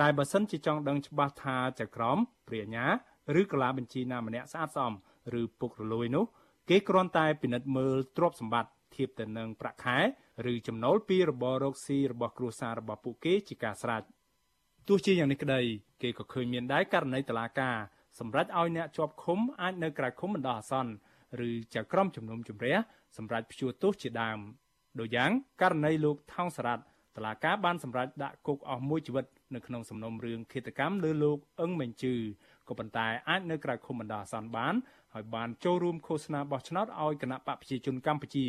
[0.00, 2.86] តែបើសិនជាចង់ដឹងច្បាស់ថាចក្រមព្រាញ្ញា
[3.40, 4.92] ឬកលាបញ្ជីណាម្នាក់ស្អាតស្អំ
[5.40, 6.24] ឬពុករលួយនោះ
[6.70, 9.98] គេគ្រាន់តែពិនិត្យមើលទ្រព្យសម្បត្តិធៀបទៅនឹងប្រាក់ខែ
[10.52, 14.02] ឬចំណូលពីរបររកស៊ីរបស់គ្រួសាររបស់ពួកគេជាការស្រេច
[14.88, 15.60] ទោះជាយ៉ាងនេះក្តី
[16.02, 17.76] គេក៏ឃើញមានដែរករណីតឡាការ
[18.18, 20.92] សម្រាប់ឲ្យអ្នកជាប់ឃុំអាចនៅក្រៅឃុំបណ្ដោះអាសន្ន
[21.46, 22.76] ឬចៅក្រមជំនុំជម្រះ
[23.16, 24.38] សម្រាប់ព្យួរទោសជាដើម
[25.00, 25.30] ដូចយ៉ាង
[25.62, 26.82] ករណីលោកថោងសារ៉ាត់
[27.16, 32.14] តឡាការបានសម្រេចដាក់គុកអស់មួយជីវិតនៅក្នុងសំណុំរឿងឃាតកម្មលើលោកអឹងមេងជឺ
[32.68, 34.74] ក៏ប៉ុន្តែអាចនៅក្រៅឃុំបណ្ដោះអាសន្នបាន
[35.14, 38.46] ហើយបានចូលរួមឃោសនាបោះឆ្នោតឲ្យគណៈបកប្រជាជនកម្ពុជា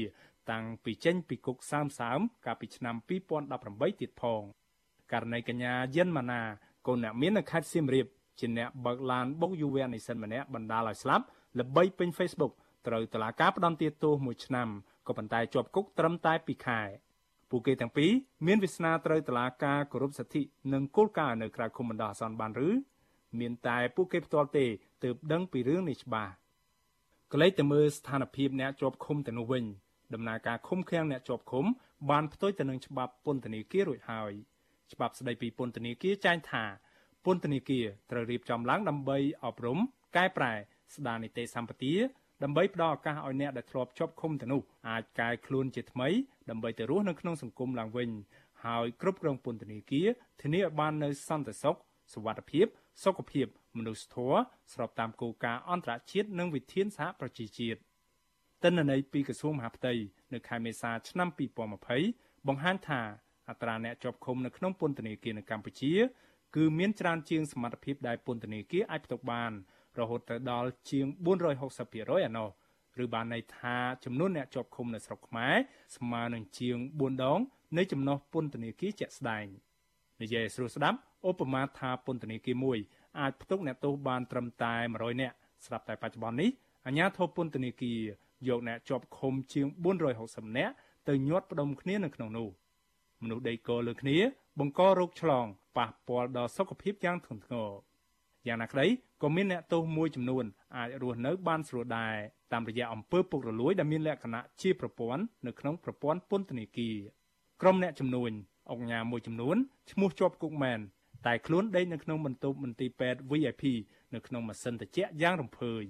[0.51, 2.95] តាំងពីចេញពីគុកសើមសើមកាលពីឆ្នាំ
[3.47, 4.41] 2018ទៀតផង
[5.11, 6.41] ករណីកញ្ញាយិនម៉ាណា
[6.87, 8.07] កូនអ្នកមាននៅខេត្តសៀមរាប
[8.39, 11.25] ជាអ្នកបើកឡានបុកយុវនិស្សិតម្នាក់បណ្ដាលឲ្យស្លាប់
[11.59, 12.53] ល្បីពេញ Facebook
[12.87, 14.67] ត្រូវតុលាការផ្តន្ទាទោសមួយឆ្នាំ
[15.07, 16.81] ក៏ប៉ុន្តែជាប់គុកត្រឹមតែ2ខែ
[17.49, 18.11] ពួកគេទាំងពីរ
[18.47, 20.41] មានវាសនាត្រូវតុលាការគោរពសិទ្ធិ
[20.73, 22.69] និងគោលការណ៍នៅក្រៅឃុំបណ្ដោះអាសន្នបានឬ
[23.39, 24.65] មានតែពួកគេផ្ទាល់ទេ
[25.03, 26.31] ទើបដឹងពីរឿងនេះច្បាស់
[27.33, 29.63] កលេចទៅមើលស្ថានភាពអ្នកជាប់ឃុំទៅនោះវិញ
[30.13, 31.65] ដំណើរការឃុំឃាំងអ្នកជាប់ឃុំ
[32.09, 34.31] បានផ្ទុយទៅនឹងច្បាប់ពន្ធនាគាររួចហើយ
[34.93, 36.63] ច្បាប់ស្តីពីពន្ធនាគារចែងថា
[37.25, 39.79] ពន្ធនាគារត្រូវរៀបចំឡើងដើម្បីអប់រំ
[40.17, 40.53] កែប្រែ
[40.95, 41.93] ស្ដារនីតិសម្បទា
[42.43, 46.09] ដើម្បីផ្ដល់ឱកាសឲ្យអ្នកដែលធ្លាប់ជាប់ឃុំទៅនោះអាចកែខ្លួនជាថ្មី
[46.49, 48.09] ដើម្បីទៅរស់នៅក្នុងសង្គមឡើងវិញ
[48.65, 50.07] ហើយគ្រប់គ្រងពន្ធនាគារ
[50.41, 51.75] ធានាឲ្យបាននូវសន្តិសុខ
[52.13, 52.65] សុវត្ថិភាព
[53.03, 53.47] សុខភាព
[53.77, 54.39] មនុស្សធម៌
[54.73, 57.79] ស្របតាមគោលការណ៍អន្តរជាតិនិងវិធានសហប្រជាជាតិ
[58.63, 59.93] ទិន្នន័យពីក្រសួងមហាផ្ទៃ
[60.33, 61.29] នៅខែមេសាឆ្នាំ
[61.87, 63.01] 2020បង្ហាញថា
[63.49, 65.93] អត្រាអ្នកជាប់ឃុំនៅក្នុងពន្ធនាគារនៅកម្ពុជា
[66.55, 69.51] គឺមានច្រើនជាងសមត្ថភាពដែលពន្ធនាគារអាចផ្ទុកបាន
[69.99, 71.05] រហូតទៅដល់ជាង
[71.65, 72.49] 460%ឯណោះ
[73.03, 75.55] ឬបានន័យថាចំនួនអ្នកជាប់ឃុំនៅស្រុកខ្មែរ
[75.95, 77.39] ស្មើនឹងជាង4ដង
[77.77, 79.45] នៃចំណុះពន្ធនាគារជាក់ស្ដែង
[80.21, 80.97] និយាយស្រួលស្ដាប់
[81.29, 82.77] ឧបមាថាពន្ធនាគារមួយ
[83.19, 85.35] អាចផ្ទុកអ្នកទោសបានត្រឹមតែ100នាក់
[85.65, 86.49] ស្រាប់តែបច្ចុប្បន្ននេះ
[86.85, 87.99] អាជ្ញាធរពន្ធនាគារ
[88.47, 89.67] យកអ្នកជាប់ឃុំជាង
[90.13, 90.73] 460នាក់
[91.07, 92.49] ទៅញាត់ផ្ដុំគ្នានៅក្នុងនោះ
[93.23, 94.17] មនុស្សដីគោលើគ្នា
[94.59, 95.45] បង្ករោគឆ្លង
[95.77, 97.69] ប៉ះពាល់ដល់សុខភាពយ៉ាងធ្ងន់ធ្ងរ
[98.47, 98.87] យ៉ាងណាក្តី
[99.21, 100.45] ក៏មានអ្នកទោសមួយចំនួន
[100.77, 102.15] អាចរស់នៅបានស្រួលដែរ
[102.53, 106.97] តាមរយៈអំពើពុករលួយដែលមានលក្ខណៈជាប្រព័ន្ធនៅក្នុងប្រព័ន្ធពន្ធនាគារ
[107.61, 108.31] ក្រុមអ្នកជំនួញ
[108.71, 109.57] អង្គការមួយចំនួន
[109.91, 110.79] ឈ្មោះជាប់គុកមែន
[111.27, 113.63] តែខ្លួនដេកនៅក្នុងបន្ទប់មន្ទីរពេទ្យ VIP
[114.13, 115.83] នៅក្នុងម៉ាស៊ីនត្រជាក់យ៉ាងរំភើយ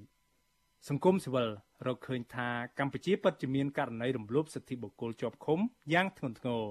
[0.87, 1.49] សង្គមស៊ីវិល
[1.87, 2.49] រកឃើញថា
[2.79, 5.59] កម្ពុជាពិតជាមានករណីរំលោភសិទ្ធិបុគ្គលជាប់ឃុំ
[5.93, 6.63] យ៉ាងធ្ងន់ធ្ងរ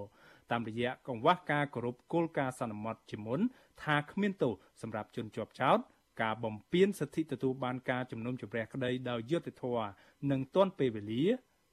[0.50, 3.40] តាមរយៈកង្វះការគោរពគោលការណ៍សន្មត់ជាមុន
[3.82, 4.52] ថាគ្មានទោស
[4.82, 5.78] សម្រាប់ជនជាប់ចោត
[6.22, 9.88] ការបំពានសិទ្ធិទទួលបានការជំនុំជម្រះក្តីដោយយុត្តិធម៌
[10.30, 11.24] និងទាន់ពេលវេលា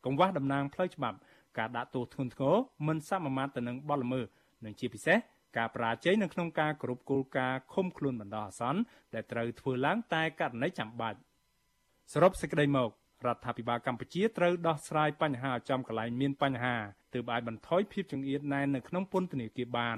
[0.06, 1.18] កង្វះតំណាងផ្លូវច្បាប់
[1.58, 2.56] ការដាក់ទោសធ្ងន់ធ្ងរ
[2.88, 4.26] មិនសមមាត្រទៅនឹងបទល្មើស
[4.66, 5.18] និងជាពិសេស
[5.58, 8.82] ការបរាជ័យនៅក្នុងការគ្រប់គោលការណ៍ឃុំខ្លួនបណ្ដោះអាសន្ន
[9.14, 11.20] ដែលត្រូវធ្វើឡើងតែករណីចាំបាច់
[12.14, 12.90] សរុបសេចក្តីមក
[13.26, 16.76] រដ្ឋាភិបាលកម្ពុជាត្រូវដោះស្រាយបញ្ហាចំកន្លែងមានបញ្ហា
[17.14, 19.98] ទើបអាចបន្ថយភាពចង្អៀតណែននៅក្នុងពន្ធនាគារបាន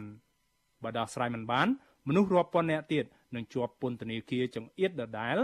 [0.83, 1.67] បើដោះស្រាយមិនបាន
[2.07, 3.05] មនុស្សរាប់ពាន់នាក់ទៀត
[3.35, 5.37] នឹងជាប់ពន្ធនាគារចង្អៀតដដែល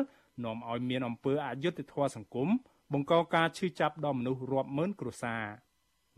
[0.43, 2.49] នាំឲ្យមានអំពើអយុត្តិធម៌សង្គម
[2.93, 5.43] បង្កការឈឺចាប់ដល់មនុស្សរាប់ម៉ឺនគ្រួសារ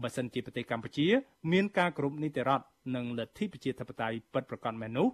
[0.01, 1.07] បើសិនជាប្រទេសកម្ពុជា
[1.51, 2.65] មានការគ្រប់នីតិរដ្ឋ
[2.95, 5.07] និងលទ្ធិប្រជាធិបតេយ្យពិតប្រាកដមែននោះ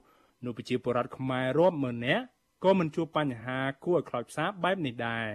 [0.46, 2.24] នោះប្រជាពលរដ្ឋខ្មែររាប់ម៉ឺននាក់
[2.64, 5.28] ក៏មិនជួបបញ្ហាគួរឲ្យខ្លោចផ្សាបែបនេះដែរ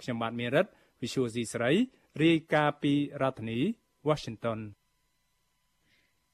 [0.00, 0.66] ខ្ញុំបាទមេរិត
[1.00, 1.70] Visual C ស្រី
[2.22, 3.60] រាយការណ៍ពីរដ្ឋធានី
[4.08, 4.60] Washington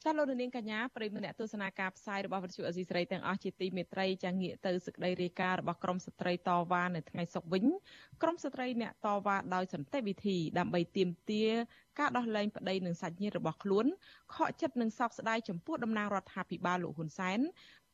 [0.05, 7.65] ចាលោកនាងកញ្ញាប្រិយមិត្តអ្នកទស្សនាការផ្សាយរបស់វិទ្យុអេស៊ីស្រីទាំងអស់ជាទីមេត្រីចាងាកទៅសេចក្តីរាយការណ៍របស់ក្រមស្ត្រីតវ៉ានៅថ្ងៃសុក្រវិញ
[8.23, 11.51] ក្រមស្ត្រីអ្នកតវ៉ាដោយសន្តិវិធីដើម្បីទាមទារ
[11.99, 13.87] ការដោះលែងប្តីនិងសាច់ញាតិរបស់ខ្លួន
[14.35, 17.41] ខកចិត្តនិងសោកស្ដាយចំពោះតំណាងរដ្ឋាភិបាលលោកហ៊ុនសែន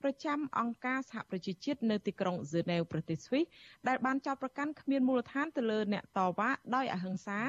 [0.04, 3.44] ប្រចាំអង្គការសហប្រជាជាតិនៅទីក្រុងហ្សឺណែវប្រទេសស្វីស
[3.88, 7.40] ដែលបានចោទប្រកាន់គ្មានមូលដ្ឋានទៅលើអ្នកតវ៉ាដោយអហិង្សា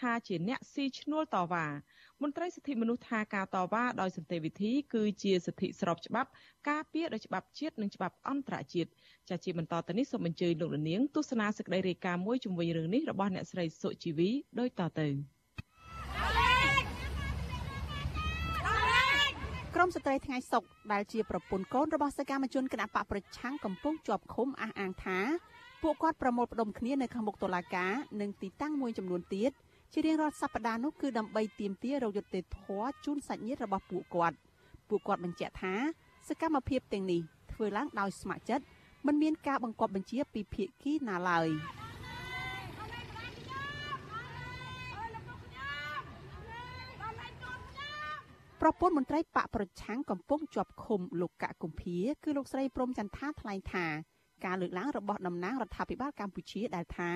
[0.00, 1.66] ថាជាអ្នកស៊ីឈ្នួលតវ៉ា
[2.22, 6.30] មន្ត្រីសិទ្ធិមនុស្សថាការតវ៉ាដោយសន្តិវិធីគឺជាសិទ្ធិស្របច្បាប់
[6.68, 8.90] ការពារដោយច្បាប់ជាតិនិងច្បាប់អន្តរជាតិ
[9.28, 15.39] ចាជាបន្តទៅនេះសូមអញ្ជើញលោកនាងទស្សនាសេចក្តីរាយការណ៍មួយជំវិញរឿងនេះរបស់អ្នកស្រីសុជីវីដូចតទៅ
[19.82, 25.18] ក្រមស្ត្រីថ្ងៃសុកដែលជាប្រពន្ធកូនរបស់សកម្មជនគណបកប្រឆាំងកំពុងជាប់ឃុំអះអាងថា
[25.82, 29.50] ពួកគាត់ប្រមូលផ្ដុំគ្នានៅខាងមុខតុលាការនិងទីតាំងមួយចំនួនទៀត
[29.92, 34.36] ជារៀងរាល់សប្តាហ៍នោះគឺដើម្បីទាមទាររកយុត្តិធម៌ជូនសាច់ញាតិរបស់ពួកគាត់
[34.88, 35.74] ពួកគាត់បញ្ជាក់ថា
[36.28, 37.20] សកម្មភាពទាំងនេះ
[37.52, 38.64] ធ្វើឡើងដោយស្ម័គ្រចិត្ត
[39.06, 41.48] មិនមានការបង្គាប់បញ្ជាពីភាគីណាឡើយ
[48.60, 53.86] ប្រពន្ធមន្ត្រីបកប្រឆាំងកំពុងជាប់ឃុំលោកកកុម្ភាគឺលោកស្រីព្រំចន្ទថាថ្លែងថា
[54.44, 57.10] ការលើកឡើងរបស់តំណាងរដ្ឋាភិបាលកម្ពុជាដែលថា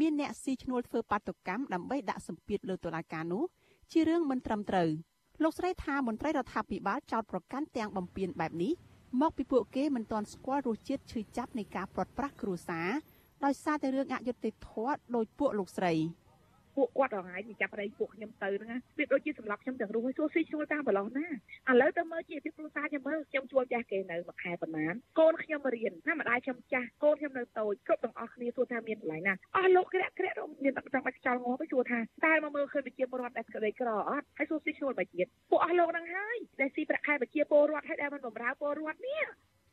[0.00, 3.44] មានអ្នកស៊ីឈ្នួលធ្វើបាតុកម្មដើម្បីដាក់សម្ពាធលើតុលាការនោះ
[3.92, 4.88] ជារឿងមិនត្រឹមត្រូវ
[5.42, 8.72] លោកស្រីថាមន្ត្រីរដ្ឋាភិបាលចោទប្រកាន់ទាំងបំពេញបែបនេះ
[9.20, 12.88] មកពីពួកគេមិនទាន់ស្គាល់រសជាតិឈឺចាប់នៃការប្រត់ប្រាស់គ្រួសារ
[13.44, 15.92] ដោយសារតែរឿងអយុត្តិធម៌ដោយពួកលោកស្រី។
[16.76, 21.26] ពួកគាត់រងថ្ងៃចាប់ប្តីពួកខ្ញុំទៅហ្នឹងវាដូចជាសម្រាប់ខ្ញុំទាំងរស់ឲ្យសួរស៊ីឈ្នួលតាមប្រឡោះណា
[21.70, 39.24] ឥឡូវទៅមើលជាពីគ្រូសាខ្ញុំមើលខ្ញុំជួលចាស់គេនៅមួយខែប៉ុន្មានកូនខ្ញុំរៀនណាម្ដាយខ្ញុំចាស់កូនខ្ញុំនៅតូចគ្រប់ទាំងអស់គ្នាសួរថាមានកន្លែងណាអស់លោកក្រាក់ក្រាក់មានតែចង់បាច់ខ្យល់ងទៅសួរថាតើមកមើលឃើញប្រជាពលរដ្ឋដែលក្តីក្រអត់ហើយសួរស៊ីឈ្នួលមួយទៀតពួកអស់លោកហ្នឹងហើយដែលស៊ីប្រាក់ខែប្រជាពលរដ្ឋហើយដែលមិនបម្រើពលរដ្ឋនេះ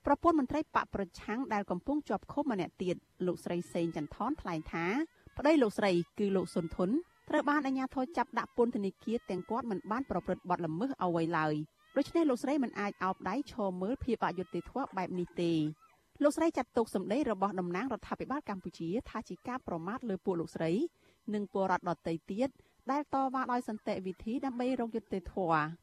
[0.05, 2.95] ប្រពន្ធមន្ត្រីបកប្រឆាំងដែលកំពុងជាប់ឃុំម្នាក់ទៀត
[3.27, 4.85] លោកស្រីសេងចន្ទថនថ្លែងថា
[5.37, 6.89] ប្តីលោកស្រីគឺលោកសុនធុន
[7.29, 11.53] ត្រូវបានអាជ្ញាធរចាប់ដាក់ពន្ធនាគារទាំងគាត់មិនបានប្រព្រឹត្តបទល្មើសអ្វីឡើយ
[11.97, 15.51] ដូច្នេះលោកស្រីមិនអាចអោបដៃឈរមើលភាពអយុត្តិធម៌បែបនេះទេ
[16.23, 20.71] លោកស្រីចាត់ទុកសម្ដីរបស់តំណាងរដ្ឋាភិបាលកម្ពុជាថាជាការប្រមាថលើពួកលោកស្រី
[21.33, 22.49] និងពលរដ្ឋដទៃទៀត
[22.91, 25.82] ដែលតវ៉ាដោយសន្តិវិធីដើម្បីរកយុត្តិធម៌លើកឡើងរ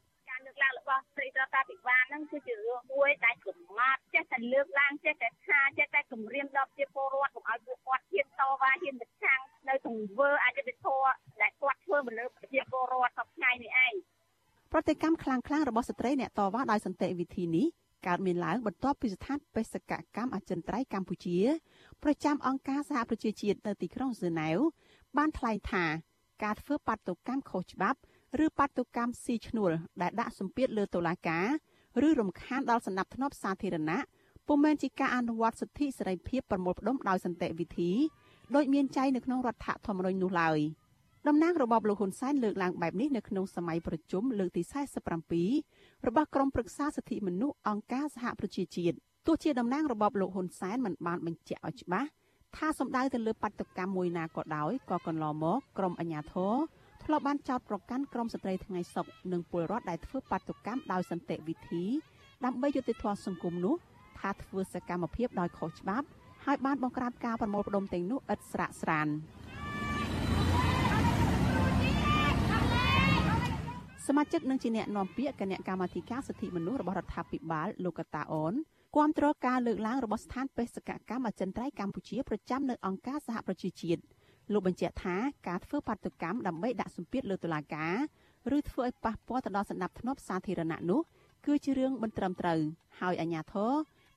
[1.27, 11.11] ស់ស្រីរដ្ឋាភិបាលហ្នឹងគឺជារឿងមួយដែលក្រមាត់ចេះតែលើកឡើងចេះតែថាចេះតែគម្រាមដល់ជាពលរដ្ឋកុំឲ្យពួកគាត់ហ៊ានតវ៉ាហ៊ានប្រឆាំងនៅទង្វើអយុត្តិធម៌
[11.41, 13.93] ដែលគាត់ធ្វើមកលើប្រជាពលរដ្ឋសពថ្ងៃនេះឯង
[14.71, 17.67] ប្រតិកម្មខ្លាំងៗរបស់ស្ត្រីអ្នកតវ៉ាដោយសន្តិវិធីនេះ
[18.07, 21.37] កើតមានឡើងបន្ទាប់ពីស្ថានបេសកកម្មអចិន្ត្រៃយ៍កម្ពុជា
[22.03, 24.57] ប្រចាំអង្គការសហប្រជាជាតិនៅទីក្រុងហ្សឺណែវ
[25.17, 25.85] បានថ្លែងថា
[26.43, 27.99] ការធ្វើបាតុកម្មខុសច្បាប់
[28.45, 29.71] ឬបាតុកម្មស៊ីឈ្នួល
[30.01, 31.47] ដែលដាក់សម្ពាធលើតុលាការ
[32.07, 33.99] ឬរំខានដល់សណ្ដាប់ធ្នាប់សាធារណៈ
[34.47, 37.91] ពុំមែនជាការអនុវត្តសិទ្ធិសេរីភាពប្រមូលផ្ដុំដោយសន្តិវិធី
[38.55, 40.59] ដោយមានចែងនៅក្នុងរដ្ឋធម្មនុញ្ញនោះឡើយ
[41.27, 44.61] តំណាងរបបលោកហ៊ុនសែនលើកឡើងបែបនេះនៅក្នុងសម័យប្រជុំលើកទី
[45.35, 48.95] 47របស់ក្រុមប្រឹក្សាសិទ្ធិមនុស្សអង្គការសហប្រជាជាតិ
[49.27, 52.09] ទោះជាតំណាងរបបលោកហ៊ុនសែនមិនបានបញ្ជាក់ឲ្យច្បាស់
[52.55, 56.55] ថាសម្ដៅទៅលើបាតុកម្មមួយណាក៏ដោយក៏កន្លងមកក្រមអាជ្ញាធរ
[57.03, 61.83] ធ្លាប់បានចោទប្រកាន់ក្រមស្ត្រីថ្ងៃសុកនិងពលរដ្ឋដែលធ្វើបាតុកម្មដោយសន្តិវិធី
[62.45, 63.75] ដើម្បីយុត្តិធម៌សង្គមនោះ
[64.19, 66.07] ថាធ្វើសកម្មភាពដោយខុសច្បាប់
[66.45, 69.07] ហើយបានបង្ក្រាបការប្រមូលផ្ដុំទាំងនោះឥតស្រាកស្រាន
[74.07, 78.53] សមាជិកនឹងជាអ្នកនាំពាក្យគណៈកម្មាធិការសិទ្ធិមនុស្សរបស់រដ្ឋាភិបាលលោកកតាអូន
[78.95, 84.01] គាំទ្រការលើកឡើងរបស់ស្ថានបេសកកម្មអចិន្ត្រៃយ៍កម្ពុជាប្រចាំនៅអង្គការសហប្រជាជាតិ
[84.53, 85.15] លោកបញ្ជាក់ថា
[85.47, 87.95] ការធ្វើបាតុកម្មដើម្បីដាក់សម្ពាធលើតុលាការ
[88.57, 91.01] ឬធ្វើឲ្យប៉ះពាល់ទៅដល់សន្តិភាពសាធារណៈនោះ
[91.45, 92.59] គឺជារឿងមិនត្រឹមត្រូវ
[92.99, 93.71] ហើយអាជ្ញាធរ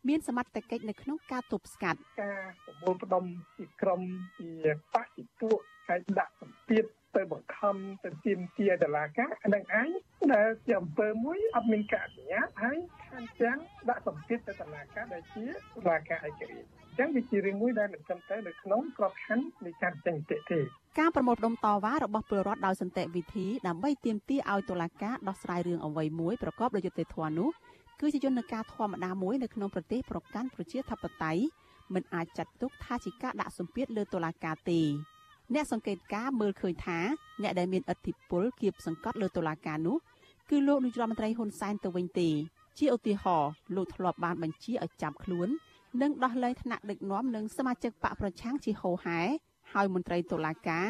[0.08, 3.24] មានសមត្ថកិច្ចនៅក្នុងការទប់ស្កាត់ការប្រមូលផ្ដុំ
[3.56, 4.00] ពីក្រម
[4.38, 4.48] ពី
[4.94, 5.58] បកពីពួក
[5.88, 6.84] ហើយដាក់សម្ពាធ
[7.16, 9.88] ទៅបង្ខំទៅទាមទារដលាការអានឹងឯង
[10.32, 13.58] ដែលជាអំពើមួយអត់មានការអនុញ្ញាតហើយខាងទាំង
[13.88, 15.44] ដាក់សម្ពាធទៅដលាការដែលជា
[15.86, 20.60] ដលាការឯករាជ្យអញ្ចឹងវាជារឿងមួយដែលមិនត្រឹមត្រូវនៅក្នុងក្របខ័ណ្ឌនៃការចេញតិទេ
[20.98, 27.50] ការប្រមូលផ្ដុំតវ៉ារបស់ពលរដ្ឋដោយសន្តិវិធីដើម្បីទាមទារឲ្យតុលាការដោះស្រាយរឿងអ្វីមួយប្រកបដោយយុត្តិធម៌នោះ
[28.00, 31.42] គឺជាយន្តការធម្មតាមួយនៅក្នុងប្រទេសប្រកាន់ប្រជាធិបតេយ្យ
[31.94, 34.80] មិនអាចចាត់ទុកថាជាការដាក់សម្ពាធលើតុលាការទេ
[35.54, 36.98] អ្នកសង្កេតការមើលឃើញថា
[37.42, 39.96] អ្នកដែលមានឥទ្ធិពលគៀបសង្កត់លើតុលាការនោះ
[40.50, 42.28] គឺលោកនាយរដ្ឋមន្ត្រីហ៊ុនសែនទៅវិញទេ
[42.78, 45.48] ជាឧទាហរណ៍លោកធ្លាប់បានបញ្ជាឲ្យចាប់ខ្លួន
[46.02, 49.20] និងដោះលែងថ្នាក់ដឹកនាំនិងសមាជិកបកប្រឆាំងជាហោហែ
[49.72, 50.88] ហើយមន្ត្រីតុលាការ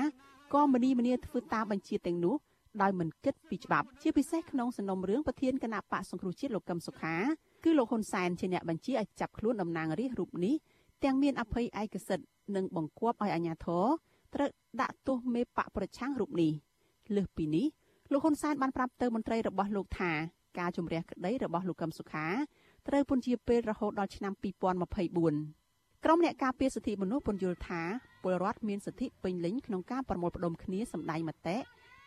[0.55, 2.37] ក៏មនីមនីធ្វើតាមបញ្ជាទាំងនោះ
[2.83, 7.17] ដោយមិនគិតពីច្បាប់ជាពិសេសក្នុងសំណុំរឿងប្រធានគណៈបកសង្គ្រោះជាតិលោកកឹមសុខា
[7.65, 10.55] គឺលោកហ៊ុនសែនជាអ្នកបញ្ជាឲ្យចាប់ខ្លួនតំណាងរាស្ត្ររូបនេះ
[11.05, 12.27] ទាំងមានអភ័យឯកសិទ្ធិ
[12.57, 13.85] និងបង្គាប់ឲ្យអាជ្ញាធរ
[14.35, 14.49] ត្រូវ
[14.81, 16.53] ដាក់ទោសមេបកប្រឆាំងរូបនេះ
[17.17, 17.67] លើសពីនេះ
[18.13, 20.13] លោកហ៊ុនសែនបានប្រាប់ទៅមន្ត្រីរបស់លោកថា
[20.59, 22.27] ការជំរះក្តីរបស់លោកកឹមសុខា
[22.89, 27.83] ត្រូវពន្យាពេលរហូតដល់ឆ្នាំ2024ក្រុមអ្នកការពារសិទ្ធិមនុស្សពន្យល់ថា
[28.23, 31.57] ពលរដ្ឋមានសិទ្ធិពេញលេញក្នុងការប្រមូលផ្ដុំគ្នាសម្ដែងមតិ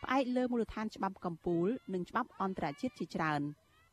[0.02, 3.40] ផ្អែកលើមូលដ្ឋានច្បាប់កម្ពុជានិងច្បាប់អន្តរជាតិជាច្រើន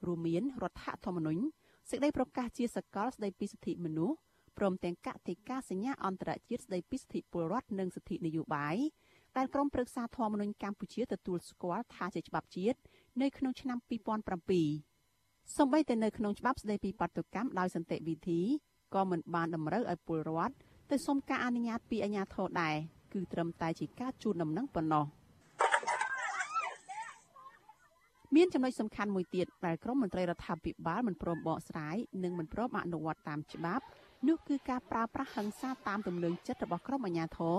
[0.05, 1.41] រួមមានរដ្ឋធម្មនុញ្ញ
[1.89, 4.15] សេចក្តីប្រកាសជាសកលស្តីពីសិទ្ធិមនុស្ស
[4.57, 8.75] ព្រមទាំងកតិកាសញ្ញាអន្តរជាតិស្តីពីសិទ្ធិពលរដ្ឋនិងសិទ្ធិនយោបាយ
[9.37, 12.79] ដែលក្រមព្រឹក្សាធម្មនុញ្ញកម្ពុជាទទួលស្គាល់ថាជាច្បាប់ជាតិ
[13.21, 14.94] នៅក្នុងឆ្នាំ2007
[15.57, 18.41] សម្បីតែនៅក្នុងច្បាប់ស្តីពីបាតុកម្មដោយសន្តិវិធី
[18.95, 20.55] ក៏មិនបានតម្រូវឲ្យពលរដ្ឋ
[20.91, 22.75] ទៅសុំការអនុញ្ញាតពីអាជ្ញាធរដែរ
[23.13, 25.05] គឺត្រឹមតែជាការជូនដំណឹងប៉ុណ្ណោះ
[28.35, 33.83] មានចំណុចសំខាន់មួយទៀតដែលក្រមមន្ត្រីរដ្ឋាភិបាលមិនព្រមបកស្រាយនិងមិនព្រមអនុវត្តតាមច្បាប់
[34.27, 37.57] នោះគឺការប្រើប្រាស់ហិង្សាតាមទំនឹងចិត្តរបស់ក្រុមអាជ្ញាធរ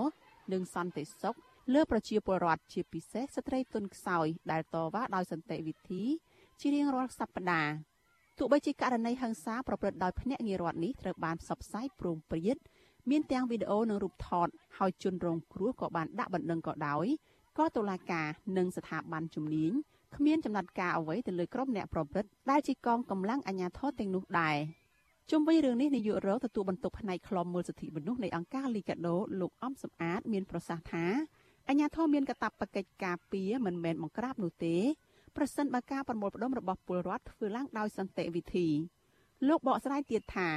[0.53, 1.35] និងសន្តិសុខ
[1.73, 6.03] លើប្រជាពលរដ្ឋជាពិសេសស្ត្រីទុនខ្សោយដែលតវ៉ាដោយសន្តិវិធី
[6.61, 7.73] ជារៀងរាល់សប្តាហ៍
[8.37, 12.57] ទោះបីជាករណីហិង្សាប្រព្រឹត្តដោយភ្នាក់ងាររដ្ឋនេះត្រូវបានផ្សព្វផ្សាយព្រមព្រៀង
[13.09, 14.47] មានទាំងវីដេអូនិងរូបថត
[14.77, 17.05] ហើយជនរងគ្រោះក៏បានដាក់បណ្ដឹងក៏ដោយ
[17.57, 18.27] ក៏តុលាការ
[18.57, 19.71] និងស្ថាប័នជំនាញ
[20.15, 24.57] គ្មានចំណាត់ការអ្វីទៅលើក្រុមអ្នកប្រព្រឹត្តដែលជាកងកម្លាំងអាជ្ញាធរទាំងនោះដែរ
[25.31, 31.05] ជុំវិញរឿងនេះនាយករងទទួលបន្ទុកផ្នែកខ្លំមើលសិទ្ធិមនុស្សនៃអង្គការលីកាដូលោកអំសំអាត មានប្រសាសន៍ថា
[31.67, 34.75] អាជ្ញាធរមានកាតព្វកិច្ចការពារមិនមែនបង្ក្រាបនោះទេ
[35.37, 38.67] ប្រសិនបើការប្រមូលផ្ដុំរបស់ពលរដ្ឋធ្វើឡើងដោយសន្តិវិធី
[39.47, 40.49] លោកបកស្រាយទៀតថា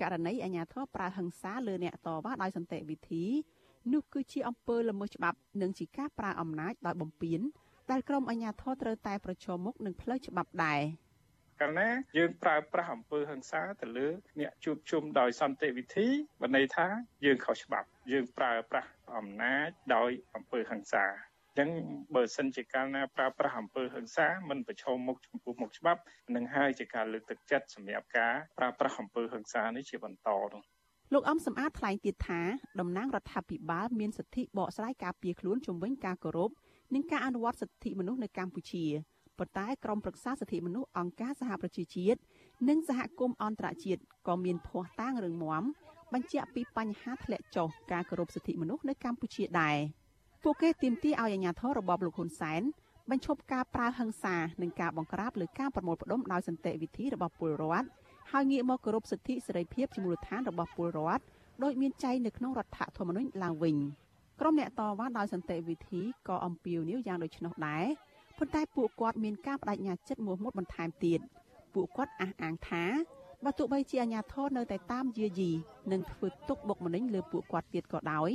[0.00, 3.24] ករណីអាជ្ញាធរប្រើហិង្សាលើអ្នកតវ៉ាដោយសន្តិវិធី
[3.92, 7.40] នោះគឺជាអំពើល្មើសច្បាប់និងជាការប្រើអំណាចដោយបំពាន
[7.90, 10.80] ដែលក្រមអាជ្ញាធរត្រូវតែប្រឈមមុខនឹងផ្លូវច្បាប់ដែរ
[11.60, 14.08] កាលណាយើងប្រើប្រាស់អំពើហិង្សាទៅលើ
[14.40, 16.08] អ្នកជួបជុំដោយសន្តិវិធី
[16.40, 16.86] បានន័យថា
[17.24, 21.04] យើងខុសច្បាប់ យើងប្រើប្រាស់អំណាចដោយអំពើហិង្សា
[21.58, 21.68] ចឹង
[22.14, 26.00] បើសិនជាកាលណាប្រើប្រាស់អំពើហិង្សាមិនប្រឈមមុខចំពោះមុខច្បាប់
[26.34, 30.62] នឹងហើយជាការលើកទឹកចិត្តសម្រាប់ការប្រើប្រាស់អំពើហិង្សានេះជាបន្តនោះ
[31.14, 32.40] លោកអំសំអាតថ្លែងទៀតថា
[32.80, 36.50] តំណាងរដ្ឋាភិបាលមានសិទ្ធិបកស្រាយការពៀខ្លួនជំវិញការគោរព
[36.94, 38.84] និងការអនុវត្តសិទ្ធិមនុស្សនៅកម្ពុជា
[39.38, 42.20] ប៉ុន្តែក្រមប្រឹក្សាសិទ្ធិមនុស្សអង្គការសហប្រជាជាតិ
[42.68, 45.64] និងសហគមន៍អន្តរជាតិក៏មានភ័ស្តុតាងរឿងមាំ
[46.12, 49.76] បញ្ជាក់ពីបញ្ហាធ្លាក់ចុះការគោរពសិទ្ធិមនុស្សនៅកម្ពុជាដែរ
[50.48, 52.62] ពួកគេទាមទារឲ្យអាជ្ញាធររបបលោកហ៊ុនសែន
[53.10, 57.88] បញ្ឈប់ការប្រើហិង្សានិងការបង្ក្រាបលើការប្រមូលផ្ដុំដោយសន្តិវិធីរបស់ពលរដ្ឋ
[58.32, 61.22] ហើយងាកមកគោរពសិទ្ធិសេរីភាពជាមូលដ្ឋានរបស់ពលរដ្ឋ
[61.62, 63.76] ដោយមានចែងនៅក្នុងរដ្ឋធម្មនុញ្ញឡើងវិញ។
[64.40, 67.84] ក្រុមអ្នកតវ៉ាដោយសន្តិវិធីក៏អំពាវនាវយ៉ាងដូចនោះដែរ
[68.38, 71.20] ប៉ុន្តែពួកគាត់មានការបដិញ្ញាចិត្តមោះមុតបន្ថែមទៀត
[71.74, 72.84] ពួកគាត់អះអាងថា
[73.44, 75.50] បើទោះបីជាអាញាធរនៅតែតាមយាយី
[75.92, 78.30] និងធ្វើទុកបុកម្នេញលើពួកគាត់ទៀតក៏ដោយ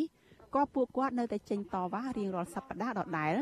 [0.56, 3.34] ក៏ពួកគាត់នៅតែចេញតវ៉ារៀងរាល់សប្តាហ៍ដដែល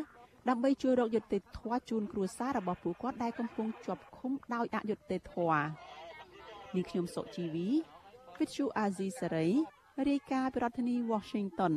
[0.50, 5.64] ដើម្បីជួយរកយុត្តិធម៌ជូនគ្រួសាររបស់ពួកគាត់ដែលកំពុងជាប់ឃុំដោយអយុត្តិធម៌
[6.76, 7.68] នេះខ្ញុំសុជីវី
[8.38, 9.52] Vithu Azizi Saray
[10.10, 11.74] រាយការណ៍ពីរដ្ឋធានី Washington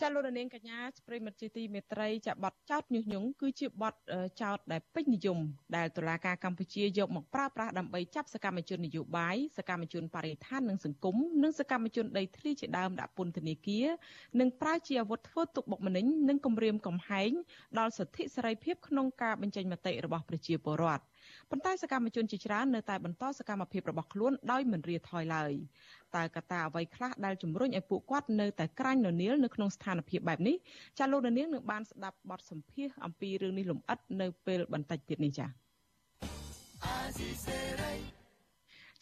[0.00, 3.98] ចាលោករនាងកញ្ញាប្រិមិត្តជាទីមេត្រីចាប័ណ្ណចោតញុះញង់គឺជាប័ណ្ណ
[4.42, 5.38] ចោតដែលពេញនិយម
[5.76, 13.86] ដែលតុលាការកម្ពុជាយកមកប្រើប្រាស់ដើម្បីចាប់សកម្មជននយោបាយសកម្មជនបរិស្ថាននិងសង្គមនិងសកម្មជនដីធ្លីជាដើមដាក់ពន្ធនាគារ
[14.40, 17.30] និងប្រើជាអាវុធធ្វើទុកបុកម្នេញនិងគំរាមកំហែង
[17.78, 21.02] ដល់សិទ្ធិសេរីភាពក្នុងការបញ្ចេញមតិរបស់ប្រជាពលរដ្ឋ
[21.50, 25.52] ប៉ុន្តែសកម្មជនជាច្រើននៅតែបន្តសកម្មភាពរបស់ខ្លួនដោយមិនរាថយឡើយ
[26.16, 30.56] តើកត្តាអ្វីខ្លះដែលជំរុញឲ្យពួកគាត់នៅតែក្រាញ់ននៀលនៅក្នុងស្ថានភាពបែបនេះ
[30.98, 35.48] ចាលោកនាងនឹងបានស្ដាប់បទសម្ភាសអំពីរឿងនេះលម្អិតនៅពេលបន្តិចទៀតនេះចា៎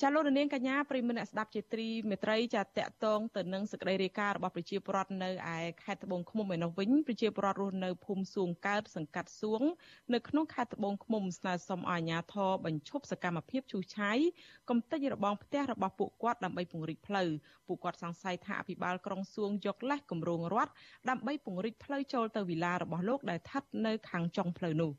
[0.03, 9.63] ចាលោករនាងកញ្ញាប្រិមនៈស្ដាប់ជាត្រីមេត្រីចាតកតងទៅនឹងសេចក្តីរាយការណ៍របស់ប្រជាពលរដ្ឋនៅឯខេត្តត្បូងឃ្មុំឯនោះវិញប្រជាពលរដ្ឋរស់នៅភូមិសួងកើតសង្កាត់សួង
[10.15, 14.19] នៅក្នុងខេត្តត្បូងឃ្មុំស្នើសុំឲ្យអាជ្ញាធរបញ្ឈប់សកម្មភាពឈូសឆាយ
[14.71, 17.29] កំទេចរបងផ្ទះរបស់ពួកគាត់ដើម្បីពង្រីកផ្លូវ
[17.67, 20.73] ពួកគាត់សង្ស័យថាអភិបាលក្រុងសួងយកលេសគម្រោងរដ្ឋ
[21.11, 24.93] ដើម្បីពង្រីកផ្លូវចូលទៅវិឡារបស់លោកដែលស្ថិតនៅខាងចុងផ្លូវនោះ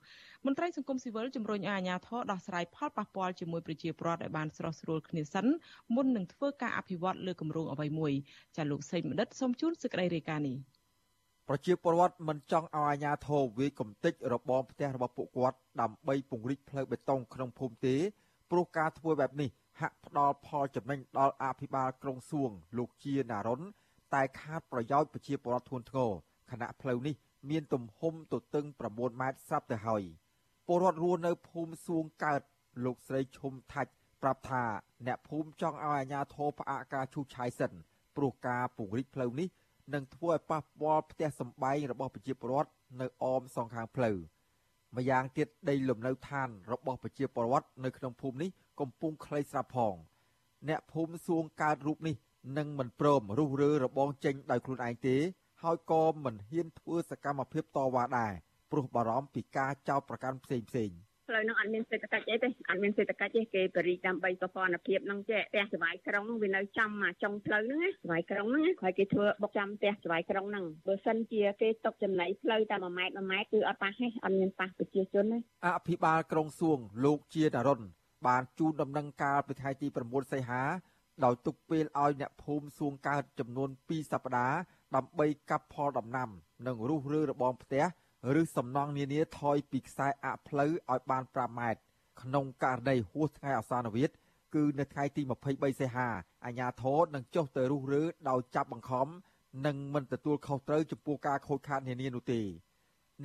[0.45, 5.45] មន្ត្រីសង្គមស៊ីវិលជំរុញឲ្យអាជ្ញាធរដោះស្រាយផលប៉ះពាល់ជាមួយប្រជាពលរដ្ឋឲ្យបានស្រស់ស្រួលគ្នាសិន
[5.95, 8.13] មុននឹងធ្វើការអភិវឌ្ឍលើគម្រោងអ្វីមួយ
[8.57, 10.57] ចាលោកសេងមនិតសូមជូនសេចក្តីរាយការណ៍នេះ
[11.47, 17.95] ប្រជាពលរដ្ឋមិនចង់ឲ្យអាជ្ញាធរវាយកំទេចរបងផ្ទះរបស់ពួកគាត់ដើម្បីពង្រីកផ្លូវបេតុងក្នុងភូមិទេ
[18.51, 23.61] ព្រោះការធ្វើបែបនេះហាក់ផ្ដល់ផលចំណេញដល់អភិបាលក្រុងសួង លោកជាណារុន
[24.13, 26.11] តែខាតប្រយោជន៍ប្រជាពលរដ្ឋធ្ងន់ធ្ងរ
[26.51, 27.15] ខណៈផ្លូវនេះ
[27.49, 30.03] មានទំហំទទឹង9ម៉ែត្រស្រាប់ទៅហើយ។
[30.69, 32.41] ពលរដ្ឋរស់នៅភូមិសួងកើត
[32.85, 33.91] លោកស្រីឈុំថាច់
[34.21, 34.63] ប្រាប់ថា
[35.07, 37.71] អ្នកភូមិចង់ឲ្យអាជ្ញាធរផ្អាកការឈូសឆាយសិន
[38.15, 39.47] ព្រោះការពង្រីកផ្លូវនេះ
[39.93, 44.17] នឹងធ្វើឲ្យប៉ះពាល់ផ្ទះសម្បែងរបស់ប្រជាពលរដ្ឋនៅអមសងខាងផ្លូវ
[44.95, 48.49] ម្យ៉ាងទៀតដីលំនៅឋានរបស់ប្រជាពលរដ្ឋនៅក្នុងភូមិនេះ
[48.79, 49.95] កំពុងខ្លីស្រាប់ផង
[50.67, 52.15] អ្នកភូមិសួងកើតរូបនេះ
[52.57, 55.15] នឹងមិនព្រមរុះរើរបងចេញដោយខ្លួនឯងទេ
[55.63, 58.33] ហើយក៏មិនហ៊ានធ្វើសកម្មភាពតវ៉ាដែរ
[58.71, 60.91] ព្រោះបារម្ភពីការចោទប្រកាន់ផ្សេងផ្សេង
[61.27, 77.81] ផ្លូវនឹងអត់មានសេដ្ឋកិច្ចអីទេអត់មានសេដ្ឋកិច្ចទេគេបរិយដើម្បីប្រព័ន្ធភាពនឹងចេះផ្ទះសវាយក្រុងនឹងវានៅចំមកចុងផ្លូវហ្នឹងសវាយក្រុងហ្នឹងគាត់គេធ្វើបុកចាំផ្ទះសវាយក្រុងហ្នឹងបើសិនជាគេຕົកចំណៃផ្លូវតែ1ម៉ែត្រ1ម៉ែត្រគឺអត់ប៉ះទេអត់មានប៉ះប្រជាជនទេអភិបាលក្រុងសួងលោកជានរុន
[78.27, 80.63] បានជូនដំណឹងការពីថ្ងៃទី9សីហា
[81.25, 84.57] ដោយទុកពេលឲ្យអ្នកភូមិសួងកើតចំនួន2សប្តាហ៍
[84.95, 86.29] ដើម្បីកាប់ផលដំណាំ
[86.67, 87.83] និងរុះរើរបងផ្ទះ
[88.41, 91.81] ឬសំណង់នានាថយពីខ្សែអផ្លូវឲ្យបាន5ម៉ែត្រ
[92.21, 94.15] ក្នុងករណីហួសថ្ងៃអសានវិទ្យ
[94.55, 95.21] គឺនៅថ្ងៃទី
[95.51, 96.07] 23សីហា
[96.45, 99.07] អាជ្ញាធរនឹងចុះទៅរុះរើដោយចាប់បង្ខំ
[99.65, 102.41] និងមិនទទួលខុសត្រូវចំពោះការខូចខាតនានានោះទេ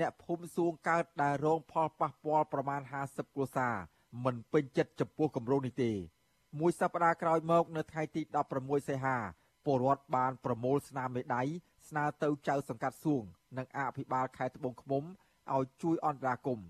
[0.00, 3.76] អ្នកភូមិសួងកើតដែលរងផលប៉ះពាល់ប្រមាណ50គ្រួសារ
[4.24, 5.92] មិនពេញចិត្តចំពោះគម្រោងនេះទេ
[6.58, 8.22] មួយសប្តាហ៍ក្រោយមក នៅថ្ងៃទី
[8.56, 9.16] 16សីហា
[9.64, 11.42] ពលរដ្ឋបានប្រមូលស្នាមមេដៃ
[11.92, 13.22] ស្នើទៅចៅសង្កាត់សួង
[13.58, 15.04] និងអភិបាលខេត្តត្បូងឃ្មុំ
[15.54, 16.66] ឲ្យជួយអន្តរាគមន៍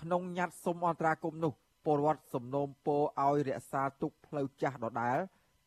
[0.00, 1.52] ក្នុងញត្តិសុំអន្តរាគមន៍នោះ
[1.84, 5.18] ពលរដ្ឋសំណូមពរឲ្យរក្សាទុកផ្លូវចាស់ដដែល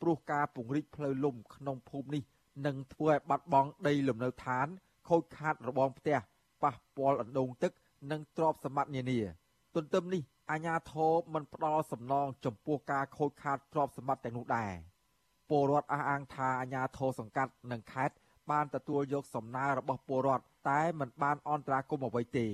[0.01, 2.23] ព្រោះការពង្រីកផ្លូវលំក្នុងភូមិនេះ
[2.65, 4.67] នឹងធ្វើឲ្យបាត់បង់ដីលំនៅឋាន
[5.09, 6.17] ខូចខាតរបងផ្ទះ
[6.63, 7.71] ប៉ះពាល់អណ្ដូងទឹក
[8.11, 9.19] និងទ្រព្យសម្បត្តិនានា
[9.75, 10.21] ទន្ទឹមនេះ
[10.51, 14.73] អាជ្ញាធរមិនផ្ដល់សំណងចំពោះការខូចខាតទ្រព្យសម្បត្តិទាំងនោះដែរ
[15.49, 18.15] ពលរដ្ឋអះអាងថាអាជ្ញាធរសង្កាត់និងខេត្ត
[18.51, 22.47] បានទទួលយកសំណើរបស់ពលរដ្ឋតែមិនបានអន្តរាគមអ្វីទេ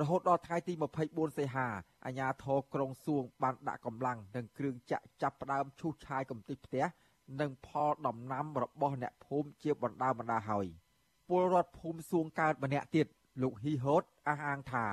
[0.00, 0.72] រហូតដល់ថ្ងៃទី
[1.06, 1.66] 24សីហា
[2.06, 6.84] អាជ្ញាធរក្រុងសួងបានដាក់កម្លាំងនិងគ្រឿងចាក់ចាប់ផ្ដើមឈូសឆាយកំទេចផ្ទះ
[7.40, 10.66] និងផលដំណាំរបស់អ្នកភូមិជាបណ្ដាបណ្ដាហើយ
[11.28, 13.06] ពលរដ្ឋភូមិសួងកើតម្នាក់ទៀត
[13.42, 14.84] លោកហ៊ីហូតអះអាងថា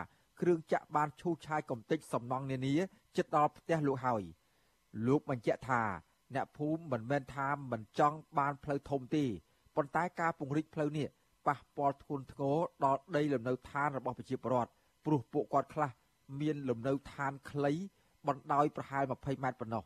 [0.41, 2.75] គ្រឿងចាក់បានឈូសឆាយកំទេចសំណង់នានា
[3.15, 4.23] ជិតដល់ផ្ទះលោកហើយ
[5.07, 5.83] លោកបញ្ជាក់ថា
[6.35, 9.25] អ្នកភូមិមិនមែនថាមិនចង់បានផ្លូវធំទេ
[9.77, 11.07] ប៉ុន្តែការពង្រីកផ្លូវនេះ
[11.47, 14.71] ប៉ះពាល់ធ្ងន់ធ្ងរដល់ដីលំនៅឋានរបស់ប្រជាពលរដ្ឋ
[15.05, 15.91] ព្រោះពួកគាត់ខ្លះ
[16.41, 17.71] មានលំនៅឋានខ្លី
[18.27, 19.83] បណ្ដោយប្រហែល20ម៉ែត្រប៉ុណ្ណោះ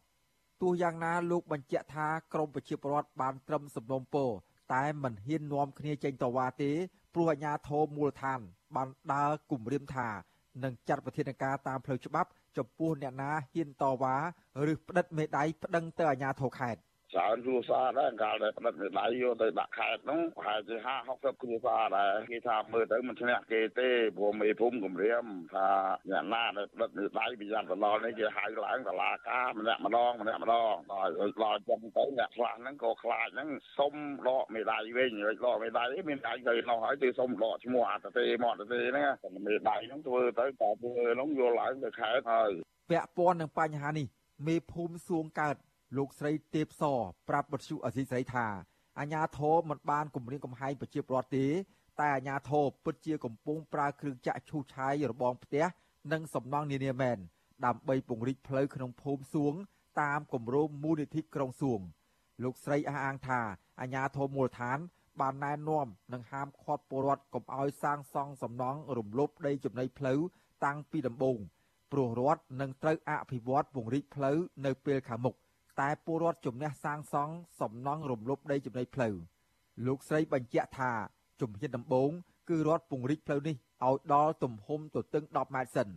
[0.61, 4.29] ទោះយ៉ាងណាលោកបញ្ជាក់ថាក្រមប្រជាពលរដ្ឋបានត្រឹមសំណុំពរ
[4.73, 6.71] តែមិនហ៊ាននាំគ្នាចេញតវ៉ាទេ
[7.13, 8.39] ព្រោះអាជ្ញាធរមូលដ្ឋាន
[8.75, 10.07] បានដើរគំរាមថា
[10.63, 14.15] នឹងចាត់វិធានការតាមផ្លូវច្បាប់ចំពោះអ្នកណាហ៊ានតវ៉ា
[14.71, 16.81] ឬផ្តិតមេដៃប្តឹងទៅអាជ្ញាធរខេត្ត
[17.13, 25.67] ច្រើនគ្រួសារដែរកាលដែលផ្ដិតមេដៃយកទៅដាក់ខេតហ្នឹងប្រហែលជា50 60គ្រួសារដែរគេថាមើលទៅមិនឈ្នះគេទេព្រោះមេភូមិគម្រាមថា
[26.11, 31.11] អ្នកណាដែលផ្ដិតមេដៃពីយ៉ាងកន្លងនេះគេហៅឡើងតឡាការម្នាក់ម្ដងម្នាក់ម្ដងដល់
[31.43, 33.93] ដល់ចឹងទៅអ្នកខ្លះហ្នឹងក៏ខ្លាចហ្នឹងសុំ
[34.27, 42.51] ដកមេដៃវិញរកដកមេដៃមានដៃទៅនោះហើយទៅសុំដកឈ្មោះអត្តទេមកអត្តទេហ្នឹងតែមេដៃហ្នឹងធ្វើទៅតែធ្វើហ្នឹងយកឡើងទៅខេតហើយ
[42.91, 44.07] ពាក់ព័ន្ធនឹងបញ្ហានេះ
[44.47, 45.57] មេភូមិសួងកើត
[45.97, 46.83] លោកស្រីទេពស
[47.29, 48.47] ប្រាប់បទសុអសីស្រីថា
[48.99, 51.47] អអាញាធរមិនបានគម្រាមកំហែងប្រជាពលរដ្ឋទេ
[51.99, 55.65] តែអាញាធរពិតជាកំពុងប្រើគ្រឿងចាក់ឈូសឆាយរបងផ្ទះ
[56.11, 57.17] និងសំណង់នានាមែន
[57.65, 59.53] ដើម្បីពង្រីកផ្លូវក្នុងភូមិសួង
[60.01, 61.81] តាមគម្រោងមូលនិធិក្រុងសួង
[62.43, 63.41] លោកស្រីអះអាងថា
[63.81, 64.79] អាញាធរមូលដ្ឋាន
[65.19, 70.19] បានណែនាំនិងហាមឃាត់ពលរដ្ឋកុំឲ្យសាងសង់សំណង់រំលោភដីចំណីផ្លូវ
[70.65, 71.37] តាំងពីដំបូង
[71.91, 75.35] ព្រោះរដ្ឋនឹងត្រូវអភិវឌ្ឍពង្រីកផ្លូវនៅពេលខាងមុខ
[75.79, 79.15] តែពលរដ្ឋជំនះសាងសង់សំណង់រំលោភដីចំណីផ្លូវ
[79.85, 80.91] លោកស្រីបញ្ជាក់ថា
[81.41, 82.11] ជំហានដំបូង
[82.49, 83.55] គឺរដ្ឋពង្រីកផ្លូវនេះ
[83.87, 85.89] ឲ្យដល់ទំហំទទឹង10ម៉ែត្រសិន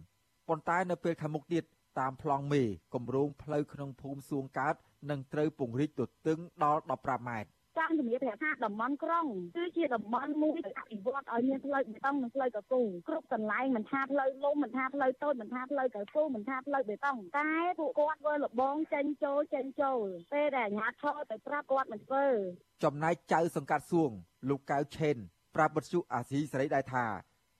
[0.48, 1.64] ប៉ុន្តែនៅពេលខាងមុខទៀត
[1.98, 2.62] តាមប្លង់មេ
[2.94, 4.74] គម្រោងផ្លូវក្នុងភូមិសួងកើត
[5.10, 22.26] នឹងត្រូវពង្រីកទទឹងដល់15ម៉ែត្រ ចង់ជំរាបប្រាប់ថាតំបន់ក្រុងគឺជាតំបន់មួយដែលអភិវឌ្ឍឲ្យមានផ្លូវបេតុងនិងផ្លូវកកូរគ្រប់កន្លែងមិនថាផ្លូវលំមិនថាផ្លូវតូចមិនថាផ្លូវកកូរមិនថាផ្លូវបេតុងតែពួកគាត់ធ្វើលបងចេញចូលចេញចូលពេលដែលអាជ្ញាធរទៅប្រាប់គាត់មិនធ្វើ
[22.84, 24.10] ចំណែកចៅសង្កាត់សួង
[24.48, 25.16] លោកកៅឆេន
[25.54, 27.06] ប្រាប់បទសុអាស៊ីសេរីដែរថា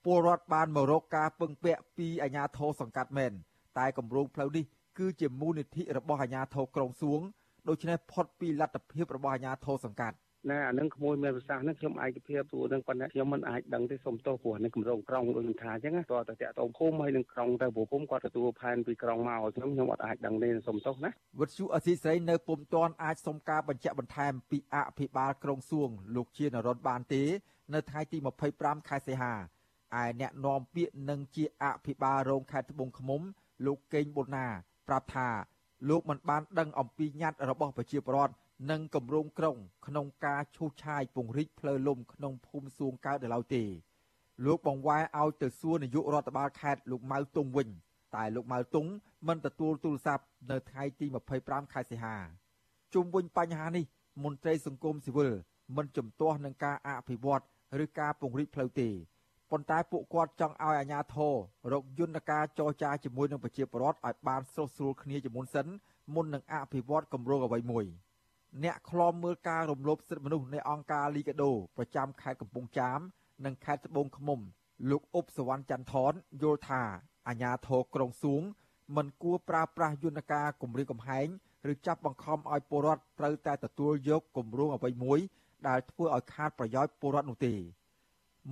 [0.05, 3.33] ពលរដ្ឋបានមករកការពឹងពាក់ពីអាជ្ញាធរសង្កាត់មែន
[3.77, 4.65] តែគម្រោងផ្លូវនេះ
[4.97, 7.21] គឺជាមូលនិធិរបស់អាជ្ញាធរក្រុងសួង
[7.69, 10.17] ដូច្នេះផុតពីលទ្ធភាពរបស់អាជ្ញាធរសង្កាត់
[10.51, 21.09] ណែអានឹងក្មួយមានប្រសាសន៍ហ្នឹងខ្ញុំឯកភាពព្រោះនឹងប៉ុន្តែខ្ញុំមិនអាចដឹងទេសូមទោសព្រោះនឹងគម្រោងក្រុងដូចខ្ញុំថាអញ្ចឹងតើតតាក់តងភូមិហើយនឹងក្រុងទៅព្រោះភូមិគាត់ទទួលផែនពីក្រុងមកខ្ញុំខ្ញុំអត់អាចដឹងទេសូមទោសណា
[21.39, 27.23] វិទ្យុអសីស្រីនៅពុំទាន់អាចសុំការបញ្ជាក់បន្ថែមពីអភិបាលក្រុងសួងលោកជានរដ្ឋបានទេ
[27.73, 28.17] នៅថ្ងៃទី
[28.53, 29.33] 25ខែសីហា
[30.01, 33.21] ឯអ្នកនាំពាក្យនឹងជាអភិបាលរងខេត្តត្បូងឃ្មុំ
[33.65, 34.47] លោកកេងប៊ុនណា
[34.87, 35.29] ប្រាប់ថា
[35.89, 38.33] លោកមិនបានដឹងអំពីញត្តិរបស់ប្រជាពលរដ្ឋ
[38.71, 39.57] និងគម្រោងក្រុង
[39.87, 43.63] ក្នុងការឈូសឆាយពង្រីកផ្លូវលំក្នុងភូមិសួងកើតនៅឡើយទេ
[44.45, 47.69] លោកបង្វែរឲ្យទៅសួរនាយករដ្ឋបាលខេត្តលោកម៉ៅតុងវិញ
[48.15, 48.87] តែលោកម៉ៅតុង
[49.27, 51.05] មិនទទួលទូរស័ព្ទនៅថ្ងៃទី
[51.39, 52.15] 25ខែសីហា
[52.93, 53.85] ជុំវិញបញ្ហានេះ
[54.23, 55.31] មន្ត្រីសង្គមស៊ីវិល
[55.77, 57.43] មិនជំទាស់នឹងការអភិវឌ្ឍ
[57.83, 58.89] ឬការពង្រីកផ្លូវទេ
[59.55, 61.35] ប៉ុន្តែពួកគាត់ចង់ឲ្យអាជ្ញាធរ
[61.71, 65.67] រកយន្តការចរចាជាមួយនឹងប្រជាពលរដ្ឋឲ្យបានស្រុះស្រួលគ្នាជាមុនសិន
[66.13, 67.85] មុននឹងអភិវឌ្ឍគម្រោងអ្វីមួយ។
[68.63, 72.99] អ្នកខ្លំមើលការរំលោភសិទ្ធិមនុស្សនៃអង្គការលីកាដូប្រចាំខេត្តកំពង់ចាម
[73.45, 74.39] និងខេត្តត្បូងឃ្មុំ
[74.89, 76.81] លោកអ៊ុបសវណ្ណច័ន្ទថនយល់ថា
[77.27, 78.41] អាញាធរក្រុងសួង
[78.95, 81.27] មិនគួរប្រើប្រាស់យន្តការគម្រាមកំហែង
[81.71, 85.19] ឬចាប់បង្ខំឲ្យពលរដ្ឋត្រូវតែទទួលយកគម្រោងអ្វីមួយ
[85.67, 87.53] ដែលធ្វើឲ្យខាតប្រយោជន៍ពលរដ្ឋនោះទេ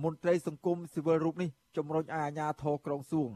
[0.02, 3.30] មន្ត្រីសង្គមស៊ីវិលរូបនេះជំរុញឲ្យអាជ្ញាធរក្រុងសួង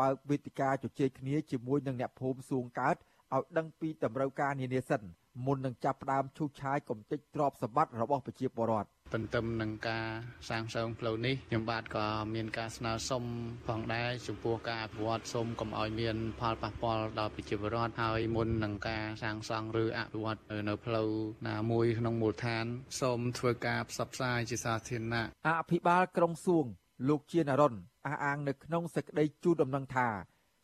[0.00, 2.96] បើកវេទិកាជជែកគ្នាជាមួយនឹងអ្នកភូមិសួងកើត
[3.34, 5.02] ឲ្យដឹងពីតម្រូវការនានាសិន
[5.44, 10.06] មុននឹងចាប់ផ្ដើមឈូសឆាយកំទេចទ្រព្យសម្បត្តិរបស់ប្រជាពលរដ្ឋទន្ទឹមនឹងការ
[10.48, 13.24] សាងសង់ផ្លូវនេះខ្ញុំបាទក៏មានការស្នើសុំ
[13.66, 21.10] ផងដែរចំពោះការអភិវឌ្ឍសូមកុំឲ្យមានផលប៉ះពាល់ដល់ប្រជាពលរដ្ឋហើយមុននឹងការសាងសង់ឬអភិវឌ្ឍនៅផ្លូវ
[21.48, 22.64] ណាមួយក្នុងមូលដ្ឋាន
[23.00, 26.66] សូមធ្វើការផ្សព្វផ្សាយជាសាធារណៈអភិបាលក្រុងសួង
[27.08, 27.74] លោកជានរុន
[28.06, 30.08] អះអាងនៅក្នុងសេចក្តីជូនដំណឹងថា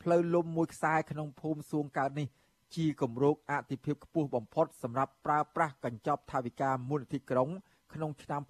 [0.02, 2.28] ផ្លូវលំមួយខ្សែក្នុងភូមិសួងកើតនេះ
[2.76, 7.48] ជាគម្រោងអតិភិបខ្ពស់បំផុតសម្រាប់ប្រើប្រាស់កញ្ចប់ថវិកាមូលនិធិក្រុង
[7.92, 8.40] ក្នុងឆ្នាំ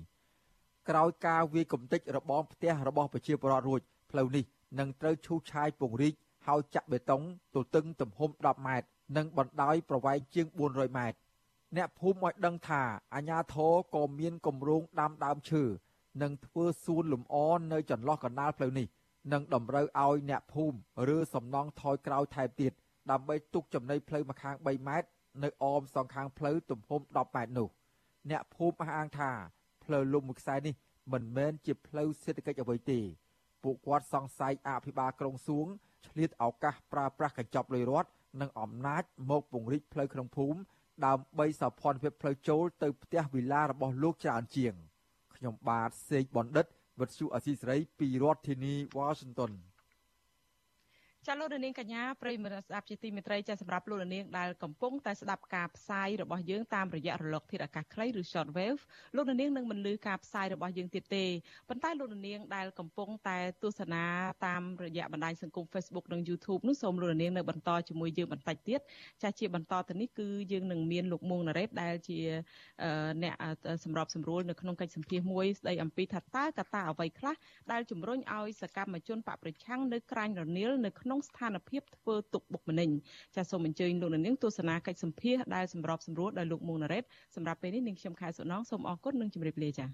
[0.00, 3.80] 2021ក្រោយការវាយកំទេចរបងផ្ទះរបស់ប្រជាពលរដ្ឋរួច
[4.10, 4.44] ផ្លូវនេះ
[4.78, 6.14] នឹងត្រូវឈូសឆាយពង្រីក
[6.46, 7.22] ហើយចាក់បេតុង
[7.56, 11.18] ទទឹងទំហំ10ម៉ែត្រនិងបណ្ដោយប្រវែងជាង400ម៉ែត្រ
[11.76, 12.82] អ្នកភូមិឲ្យដឹងថា
[13.14, 15.62] អាជ្ញាធរក៏មានគម្រោងដាំដើមឈើ
[16.22, 17.34] និងធ្វើសួនលំអ
[17.72, 18.86] នៅចន្លោះកណ្ដាលផ្លូវនេះ
[19.32, 20.76] និងតម្រូវឲ្យអ្នកភូមិ
[21.14, 22.72] ឬសំណង់ថយក្រោយថែមទៀត
[23.10, 25.08] ដើម្បីទុកចំណីផ្លូវម្ខាង3ម៉ែត្រ
[25.42, 27.68] នៅអមសងខាងផ្លូវទំហំ10ម៉ែត្រនោះ
[28.30, 29.30] អ្នកភូមិអះអាងថា
[29.84, 30.74] ផ្លូវលំមួយខ្សែនេះ
[31.12, 33.00] មិនមែនជាផ្លូវសេដ្ឋកិច្ចអ្វីទេ
[33.62, 35.66] ពួកគាត់សង្ស័យអភិបាលក្រុងសួង
[36.06, 40.58] ឆ្លៀតឱកាសប្រើប្រាស់កញ្ចប់លុយរដ្ឋនិងអំណាចមកពង្រីកផ្លូវក្នុងភូមិ
[41.06, 44.74] ដើម្បីសោភ័ណភាពផ្លូវចូលទៅផ្ទះវិឡារបស់លោកច្រើនជាង
[45.36, 46.66] ខ្ញុំបាទសេកបណ្ឌិត
[47.00, 49.52] វិទ្យុអសីសេរីពីរដ្ឋធានីវ៉ាស៊ីនតោន
[51.28, 58.80] ចាលោកនាងកញ្ញាប្រិយមិត្តស្ដាប់ជាទីមេត្រីចាសម្រាប់លោកនាងដែលកំពុងតែស្ដាប់ការផ្សាយរបស់យើងតាមរយៈរលកធាតុអាកាសខ្លីឬ short wave
[59.16, 61.24] លោកនាងនឹងមិនលឺការផ្សាយរបស់យើងទៀតទេ
[61.68, 64.04] ប៉ុន្តែលោកនាងដែលកំពុងតែទស្សនា
[64.46, 68.80] តាមរយៈបណ្ដាញសង្គម Facebook និង YouTube នោះសូមលោកនាងនៅបន្តជាមួយយើងបន្តិចទៀត
[69.22, 72.18] ចាជាបន្តទៅនេះគឺយើងនឹងមានលោកមួងណារ៉េតដែលជា
[73.22, 73.34] អ្នក
[73.84, 77.34] សម្របសម្រួលនៅក្នុងកិច្ចសម្ភាសមួយស្ដីអំពីថាតើកត្តាអ្វីខ្លះ
[77.72, 82.90] ដែលជំរុញឲ្យសកម្មជនបកប្រឆាំងនៅក្រាញរនៀលនៅក្នុងក្នុងស្ថានភាពធ្វើទុកបុកម្នេញ
[83.36, 87.04] ចាសសូមអញ្ជើញលោកនាងទស្សនាកិច្ចសម្ភាសដែលសម្របសម្រួលដោយលោកមុងណារ៉េត
[87.34, 89.88] សម្រាប់ពេលនេះនាងខ្ញុំខែសុណងសូមអរគុណនិងជម្រាបលាចា៎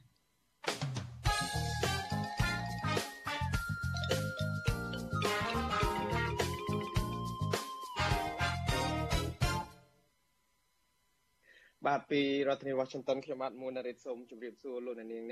[11.87, 15.25] បបាទពីរដ្ឋធានី Washington ខ្ញុំបាទមួនរិទ្ធសូមជម្រាបសួរលោកអ្នកនាង